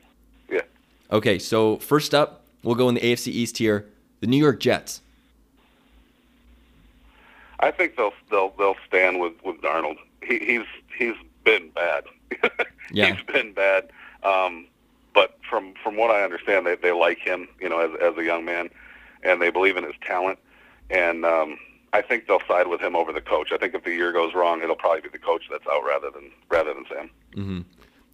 [0.52, 0.62] Yeah.
[1.12, 1.40] Okay.
[1.40, 3.88] So first up, we'll go in the AFC East here.
[4.20, 5.02] The New York Jets.
[7.60, 9.98] I think they'll they'll they'll stand with with Darnold.
[10.24, 12.04] He, he's he's been bad.
[12.92, 13.16] yeah.
[13.16, 13.90] He's been bad.
[14.22, 14.68] Um,
[15.52, 18.44] from from what I understand, they they like him, you know, as as a young
[18.44, 18.70] man,
[19.22, 20.40] and they believe in his talent,
[20.90, 21.60] and um,
[21.94, 23.52] I think they'll side with him over the coach.
[23.52, 26.10] I think if the year goes wrong, it'll probably be the coach that's out rather
[26.10, 27.10] than rather than Sam.
[27.36, 27.60] Mm-hmm.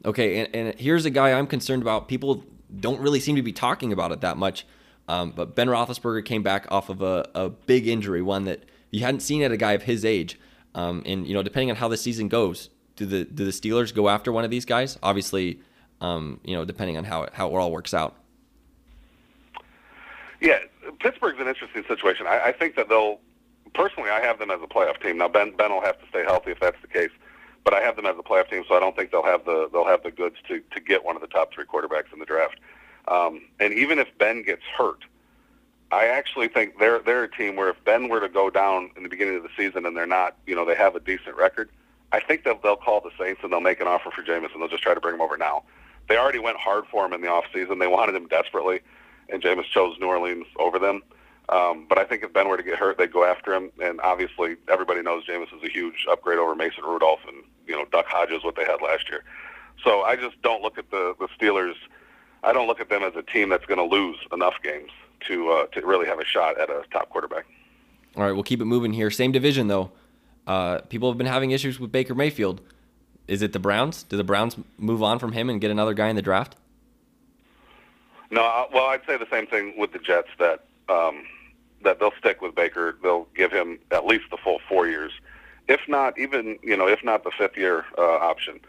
[0.05, 2.07] Okay, and, and here's a guy I'm concerned about.
[2.07, 2.43] People
[2.79, 4.65] don't really seem to be talking about it that much,
[5.07, 9.01] um, but Ben Roethlisberger came back off of a, a big injury, one that you
[9.01, 10.39] hadn't seen at a guy of his age.
[10.75, 13.93] Um, and you know, depending on how the season goes, do the do the Steelers
[13.93, 14.97] go after one of these guys?
[15.03, 15.59] Obviously,
[16.01, 18.15] um, you know, depending on how it, how it all works out.
[20.39, 20.59] Yeah,
[20.99, 22.27] Pittsburgh's an interesting situation.
[22.27, 23.19] I, I think that they'll.
[23.73, 25.17] Personally, I have them as a playoff team.
[25.17, 27.11] Now Ben Ben will have to stay healthy if that's the case,
[27.63, 29.69] but I have them as a playoff team, so I don't think they'll have the
[29.71, 32.25] they'll have the goods to to get one of the top three quarterbacks in the
[32.25, 32.59] draft.
[33.07, 35.05] Um, and even if Ben gets hurt,
[35.91, 39.03] I actually think they're they're a team where if Ben were to go down in
[39.03, 41.69] the beginning of the season and they're not, you know, they have a decent record,
[42.11, 44.61] I think they'll they'll call the Saints and they'll make an offer for Jameis and
[44.61, 45.63] they'll just try to bring him over now.
[46.07, 47.79] They already went hard for him in the off season.
[47.79, 48.81] They wanted him desperately,
[49.29, 51.01] and Jameis chose New Orleans over them.
[51.49, 53.71] Um, but I think if Ben were to get hurt, they'd go after him.
[53.81, 57.85] And obviously, everybody knows Jameis is a huge upgrade over Mason Rudolph and you know
[57.91, 59.23] Duck Hodges, what they had last year.
[59.83, 61.75] So I just don't look at the the Steelers.
[62.43, 64.91] I don't look at them as a team that's going to lose enough games
[65.27, 67.45] to uh, to really have a shot at a top quarterback.
[68.15, 69.09] All right, we'll keep it moving here.
[69.09, 69.91] Same division though.
[70.45, 72.61] Uh, people have been having issues with Baker Mayfield.
[73.27, 74.03] Is it the Browns?
[74.03, 76.55] Do the Browns move on from him and get another guy in the draft?
[78.29, 81.23] No, well, I'd say the same thing with the Jets that um,
[81.83, 82.97] that they'll stick with Baker.
[83.01, 85.11] They'll give him at least the full four years,
[85.67, 88.59] if not even you know if not the fifth year uh, option.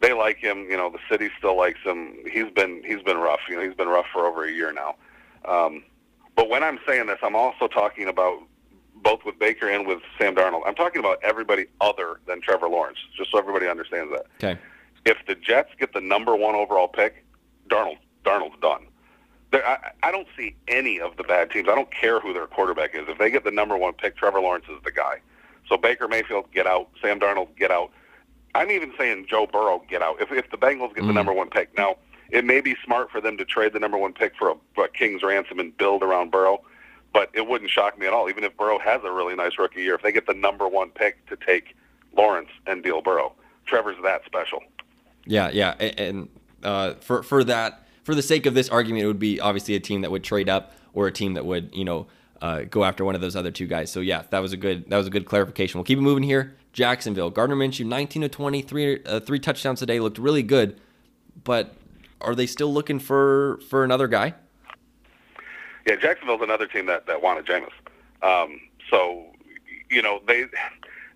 [0.00, 0.66] They like him.
[0.68, 2.14] You know, the city still likes him.
[2.30, 3.40] He's been he's been rough.
[3.48, 4.96] You know, he's been rough for over a year now.
[5.46, 5.82] Um,
[6.36, 8.42] but when I'm saying this, I'm also talking about
[9.02, 10.62] both with Baker and with Sam Darnold.
[10.66, 14.26] I'm talking about everybody other than Trevor Lawrence, just so everybody understands that.
[14.42, 14.60] Okay.
[15.04, 17.24] If the Jets get the number one overall pick,
[17.68, 18.86] Darnold Darnold's done.
[19.50, 21.68] There, I, I don't see any of the bad teams.
[21.68, 23.02] I don't care who their quarterback is.
[23.06, 25.20] If they get the number one pick, Trevor Lawrence is the guy.
[25.68, 26.88] So Baker Mayfield, get out.
[27.00, 27.90] Sam Darnold, get out.
[28.54, 30.20] I'm even saying Joe Burrow, get out.
[30.20, 31.08] If if the Bengals get mm.
[31.08, 31.96] the number one pick, now
[32.30, 34.88] it may be smart for them to trade the number one pick for a, a
[34.88, 36.62] King's ransom and build around Burrow
[37.14, 38.28] but it wouldn't shock me at all.
[38.28, 40.90] Even if Burrow has a really nice rookie year, if they get the number one
[40.90, 41.74] pick to take
[42.14, 43.32] Lawrence and deal Burrow,
[43.64, 44.62] Trevor's that special.
[45.24, 46.28] Yeah, yeah, and
[46.62, 49.80] uh, for for that, for the sake of this argument, it would be obviously a
[49.80, 52.08] team that would trade up or a team that would you know
[52.42, 53.90] uh, go after one of those other two guys.
[53.90, 55.78] So yeah, that was a good that was a good clarification.
[55.78, 56.56] We'll keep it moving here.
[56.72, 60.80] Jacksonville, Gardner Minshew, 19 to 20, three uh, three touchdowns today, looked really good,
[61.44, 61.76] but
[62.20, 64.34] are they still looking for for another guy?
[65.86, 67.72] Yeah, Jacksonville's another team that that wanted Jameis.
[68.22, 69.26] Um, so,
[69.90, 70.46] you know, they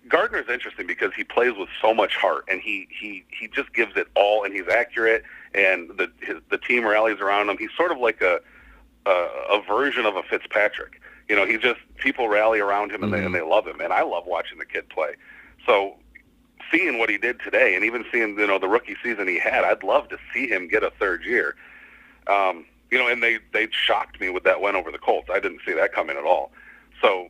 [0.07, 3.95] Gardner's interesting because he plays with so much heart and he he he just gives
[3.95, 7.57] it all and he's accurate and the his, the team rallies around him.
[7.57, 8.39] He's sort of like a
[9.05, 11.01] a, a version of a Fitzpatrick.
[11.27, 13.21] You know, he just people rally around him and mm-hmm.
[13.21, 15.15] they and they love him and I love watching the kid play.
[15.65, 15.95] So
[16.71, 19.63] seeing what he did today and even seeing you know the rookie season he had,
[19.63, 21.55] I'd love to see him get a third year.
[22.27, 25.29] Um, you know, and they they shocked me with that win over the Colts.
[25.31, 26.51] I didn't see that coming at all.
[27.01, 27.29] So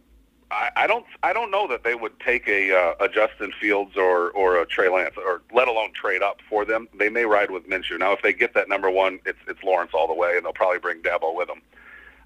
[0.52, 3.96] I, I don't I don't know that they would take a uh, a Justin Fields
[3.96, 6.88] or or a Trey Lance or let alone trade up for them.
[6.98, 8.00] They may ride with Minshew.
[8.00, 10.54] Now, if they get that number one, it's it's Lawrence all the way, and they'll
[10.54, 11.62] probably bring Dabo with them.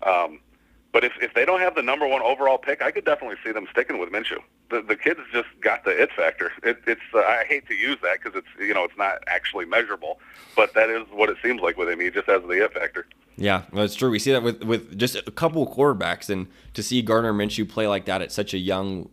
[0.03, 0.39] Um,
[0.93, 3.51] but if, if they don't have the number one overall pick, I could definitely see
[3.51, 4.41] them sticking with Minshew.
[4.69, 6.53] The the kid's just got the it factor.
[6.61, 9.65] It, it's uh, I hate to use that because it's you know it's not actually
[9.65, 10.19] measurable,
[10.55, 11.99] but that is what it seems like with him.
[11.99, 13.07] He just has the it factor.
[13.35, 14.11] Yeah, that's true.
[14.11, 17.67] We see that with with just a couple of quarterbacks, and to see Gardner Minshew
[17.67, 19.09] play like that at such a young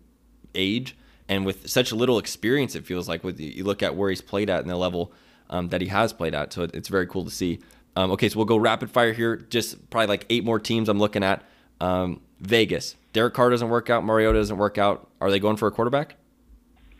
[0.54, 0.96] age
[1.30, 3.22] and with such little experience, it feels like.
[3.22, 5.12] With you look at where he's played at and the level
[5.48, 7.60] um, that he has played at, so it's very cool to see.
[7.96, 9.36] Um, okay, so we'll go rapid fire here.
[9.36, 11.44] Just probably like eight more teams I'm looking at.
[11.80, 12.96] Um, Vegas.
[13.12, 14.04] Derek Carr doesn't work out.
[14.04, 15.08] Mariota doesn't work out.
[15.20, 16.16] Are they going for a quarterback?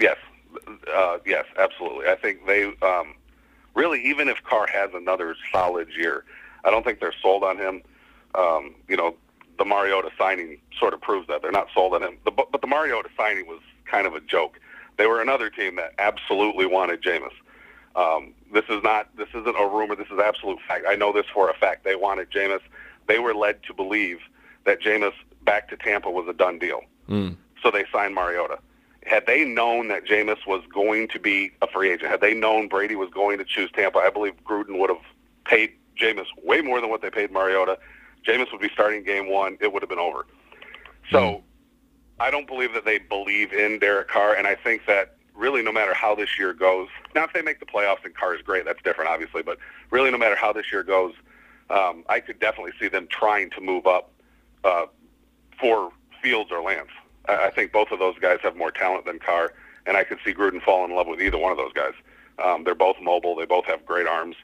[0.01, 0.17] Yes,
[0.95, 2.07] uh, yes, absolutely.
[2.07, 3.15] I think they um,
[3.75, 6.25] really, even if Carr has another solid year,
[6.64, 7.83] I don't think they're sold on him.
[8.35, 9.16] Um, you know,
[9.59, 12.16] the Mariota signing sort of proves that they're not sold on him.
[12.25, 14.59] The, but the Mariota signing was kind of a joke.
[14.96, 17.33] They were another team that absolutely wanted Jameis.
[17.96, 19.14] Um, this is not.
[19.16, 19.96] This isn't a rumor.
[19.96, 20.85] This is absolute fact.
[20.88, 21.85] I know this for a fact.
[21.85, 22.61] They wanted Jameis.
[23.07, 24.18] They were led to believe
[24.64, 26.83] that Jameis back to Tampa was a done deal.
[27.09, 27.37] Mm.
[27.62, 28.59] So they signed Mariota.
[29.05, 32.68] Had they known that Jameis was going to be a free agent, had they known
[32.68, 35.03] Brady was going to choose Tampa, I believe Gruden would have
[35.44, 37.79] paid Jameis way more than what they paid Mariota.
[38.27, 39.57] Jameis would be starting game one.
[39.61, 40.27] It would have been over.
[41.11, 41.43] So mm.
[42.19, 45.73] I don't believe that they believe in Derek Carr, and I think that really no
[45.73, 48.64] matter how this year goes, now if they make the playoffs and Carr is great,
[48.64, 49.59] that's different, obviously, but
[49.91, 51.14] really no matter how this year goes,
[51.70, 54.12] um, I could definitely see them trying to move up
[54.64, 54.87] uh,
[55.59, 56.91] for Fields or Lance.
[57.29, 59.55] I, I think both of those guys have more talent than Carr,
[59.87, 61.95] and I could see Gruden fall in love with either one of those guys.
[62.43, 63.35] Um, they're both mobile.
[63.37, 64.37] They both have great arms.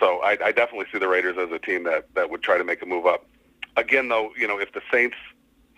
[0.00, 2.64] So I, I definitely see the Raiders as a team that, that would try to
[2.64, 3.26] make a move up.
[3.76, 5.16] Again, though, you know, if the Saints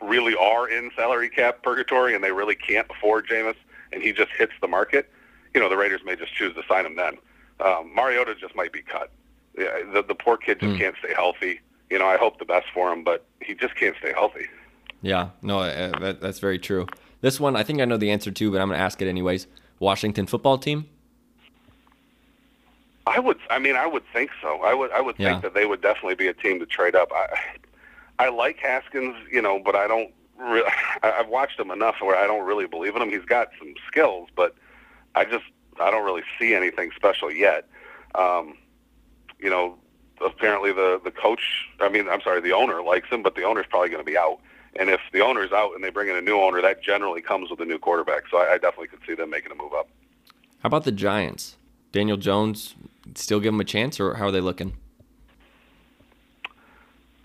[0.01, 3.57] really are in salary cap purgatory and they really can't afford Jameis
[3.93, 5.11] and he just hits the market,
[5.55, 7.19] you know, the Raiders may just choose to sign him then.
[7.61, 9.11] Um, Mariota just might be cut.
[9.59, 10.79] Yeah, the, the poor kid just mm.
[10.79, 11.61] can't stay healthy
[11.93, 14.47] you know, I hope the best for him, but he just can't stay healthy.
[15.03, 16.87] Yeah, no, uh, that, that's very true.
[17.21, 19.09] This one, I think I know the answer to, but I'm going to ask it
[19.09, 19.47] anyways.
[19.79, 20.89] Washington football team?
[23.07, 23.39] I would.
[23.51, 24.61] I mean, I would think so.
[24.63, 24.91] I would.
[24.93, 25.31] I would Yeah.
[25.33, 27.11] think that they would definitely be a team to trade up.
[27.13, 27.27] I,
[28.19, 30.13] I like Haskins, you know, but I don't.
[30.39, 30.69] Really,
[31.03, 33.11] I, I've watched him enough where I don't really believe in him.
[33.11, 34.55] He's got some skills, but
[35.15, 35.45] I just
[35.81, 37.69] I don't really see anything special yet.
[38.15, 38.57] Um,
[39.41, 39.77] you know,
[40.25, 41.69] apparently the the coach.
[41.81, 44.17] I mean, I'm sorry, the owner likes him, but the owner's probably going to be
[44.17, 44.39] out.
[44.77, 47.51] And if the owner's out and they bring in a new owner, that generally comes
[47.51, 48.23] with a new quarterback.
[48.31, 49.89] So I, I definitely could see them making a move up.
[50.61, 51.57] How about the Giants?
[51.91, 52.75] Daniel Jones,
[53.15, 54.77] still give him a chance, or how are they looking?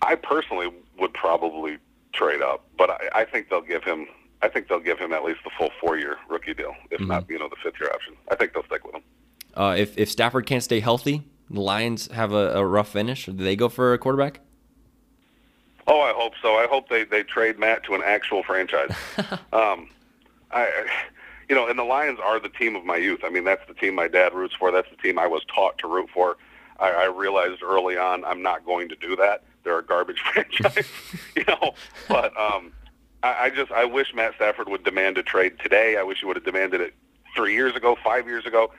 [0.02, 0.68] I personally
[0.98, 1.78] would probably
[2.12, 4.06] trade up, but I, I think they'll give him.
[4.40, 7.40] I think they'll give him at least the full four-year rookie deal, if not, you
[7.40, 8.14] know, the fifth-year option.
[8.30, 9.02] I think they'll stick with him.
[9.54, 13.26] Uh, if if Stafford can't stay healthy, the Lions have a, a rough finish.
[13.26, 14.40] Do they go for a quarterback?
[15.88, 16.54] Oh, I hope so.
[16.54, 18.94] I hope they they trade Matt to an actual franchise.
[19.52, 19.88] um,
[20.50, 20.86] I,
[21.48, 23.20] you know, and the Lions are the team of my youth.
[23.24, 24.70] I mean, that's the team my dad roots for.
[24.70, 26.36] That's the team I was taught to root for.
[26.78, 29.42] I, I realized early on I'm not going to do that.
[29.64, 30.88] They're a garbage franchise,
[31.34, 31.74] you know.
[32.08, 32.72] But um,
[33.22, 35.96] I, I just I wish Matt Stafford would demand a trade today.
[35.96, 36.94] I wish he would have demanded it
[37.34, 38.72] three years ago, five years ago.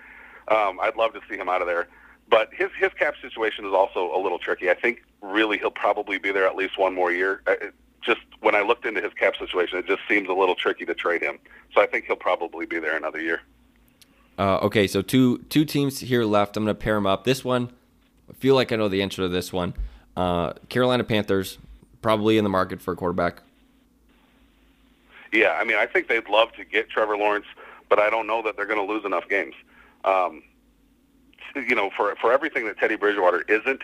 [0.48, 1.88] Um, I'd love to see him out of there.
[2.30, 4.70] But his his cap situation is also a little tricky.
[4.70, 7.42] I think really he'll probably be there at least one more year.
[8.06, 10.94] Just when I looked into his cap situation, it just seems a little tricky to
[10.94, 11.38] trade him.
[11.74, 13.42] So I think he'll probably be there another year.
[14.38, 16.56] Uh, okay, so two two teams here left.
[16.56, 17.26] I'm gonna pair them up.
[17.26, 17.72] This one,
[18.30, 19.74] I feel like I know the answer to this one.
[20.16, 21.58] Uh, Carolina Panthers,
[22.02, 23.42] probably in the market for a quarterback.
[25.32, 27.46] Yeah, I mean, I think they'd love to get Trevor Lawrence,
[27.88, 29.54] but I don't know that they're going to lose enough games.
[30.04, 30.44] Um,
[31.56, 33.82] you know, for for everything that Teddy Bridgewater isn't,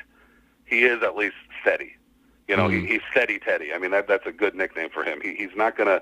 [0.66, 1.95] he is at least steady.
[2.48, 2.82] You know, Mhm.
[2.82, 3.74] he, he's steady Teddy.
[3.74, 5.20] I mean, that that's a good nickname for him.
[5.22, 6.02] He, he's not gonna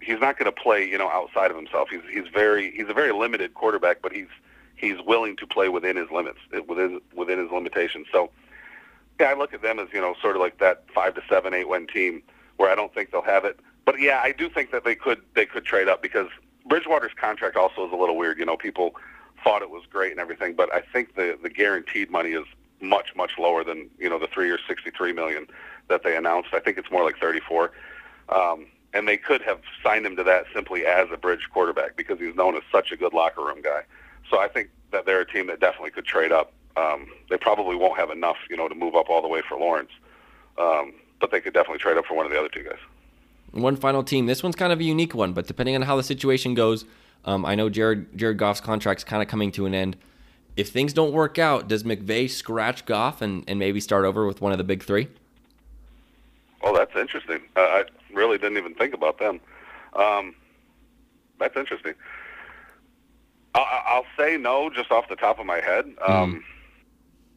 [0.00, 1.88] he's not gonna play you know outside of himself.
[1.90, 4.28] He's he's very he's a very limited quarterback, but he's
[4.74, 8.06] he's willing to play within his limits, within within his limitations.
[8.12, 8.30] So,
[9.20, 11.54] yeah, I look at them as you know sort of like that five to seven,
[11.54, 12.22] eight win team
[12.56, 13.58] where I don't think they'll have it.
[13.84, 16.28] But yeah, I do think that they could they could trade up because
[16.66, 18.38] Bridgewater's contract also is a little weird.
[18.38, 18.96] You know, people
[19.44, 22.44] thought it was great and everything, but I think the the guaranteed money is
[22.80, 25.46] much much lower than you know the three year sixty three million
[25.88, 26.50] that they announced.
[26.52, 27.72] I think it's more like thirty four.
[28.28, 32.18] Um, and they could have signed him to that simply as a bridge quarterback because
[32.18, 33.82] he's known as such a good locker room guy.
[34.30, 36.52] So I think that they're a team that definitely could trade up.
[36.76, 39.58] Um, they probably won't have enough, you know, to move up all the way for
[39.58, 39.90] Lawrence,
[40.58, 42.78] um, but they could definitely trade up for one of the other two guys.
[43.52, 44.26] One final team.
[44.26, 46.84] This one's kind of a unique one, but depending on how the situation goes,
[47.24, 49.96] um, I know Jared Jared Goff's contract's kind of coming to an end.
[50.56, 54.40] If things don't work out, does McVay scratch Goff and, and maybe start over with
[54.40, 55.08] one of the big three?
[56.66, 57.40] Oh, that's interesting.
[57.54, 59.40] Uh, I really didn't even think about them.
[59.94, 60.34] Um,
[61.38, 61.94] that's interesting.
[63.54, 65.84] I'll, I'll say no, just off the top of my head.
[66.06, 66.44] Um,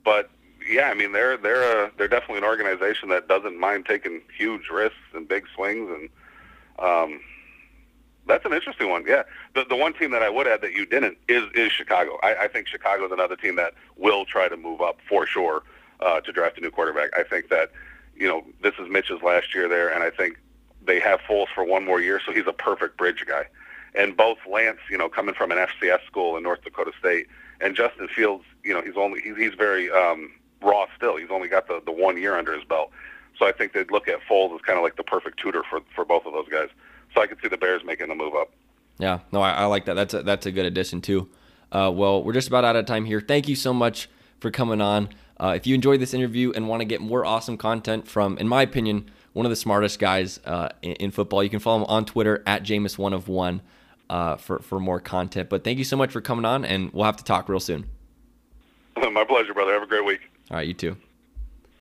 [0.03, 0.31] But
[0.67, 4.69] yeah, I mean they're they're a, they're definitely an organization that doesn't mind taking huge
[4.71, 6.09] risks and big swings, and
[6.79, 7.21] um,
[8.25, 9.03] that's an interesting one.
[9.07, 9.23] Yeah,
[9.53, 12.17] the the one team that I would add that you didn't is is Chicago.
[12.23, 15.61] I, I think Chicago's another team that will try to move up for sure
[15.99, 17.09] uh, to draft a new quarterback.
[17.15, 17.71] I think that
[18.19, 20.39] you know this is Mitch's last year there, and I think
[20.85, 23.45] they have Foles for one more year, so he's a perfect bridge guy.
[23.95, 27.27] And both Lance, you know, coming from an FCS school in North Dakota State,
[27.61, 31.17] and Justin Fields, you know, he's only he's, he's very um, raw still.
[31.17, 32.91] He's only got the the one year under his belt.
[33.37, 35.79] So I think they'd look at Foles as kind of like the perfect tutor for
[35.95, 36.69] for both of those guys.
[37.15, 38.51] So I could see the Bears making the move up.
[38.99, 39.95] Yeah, no, I, I like that.
[39.95, 41.29] That's a, that's a good addition too.
[41.71, 43.21] Uh, well, we're just about out of time here.
[43.21, 44.09] Thank you so much
[44.39, 45.09] for coming on.
[45.39, 48.47] Uh, if you enjoyed this interview and want to get more awesome content from, in
[48.47, 51.85] my opinion, one of the smartest guys uh, in, in football, you can follow him
[51.85, 53.61] on Twitter at Jameis One of One
[54.09, 55.49] uh, for for more content.
[55.49, 57.85] But thank you so much for coming on, and we'll have to talk real soon.
[58.97, 59.73] My pleasure, brother.
[59.73, 60.21] Have a great week.
[60.51, 60.97] All right, you too.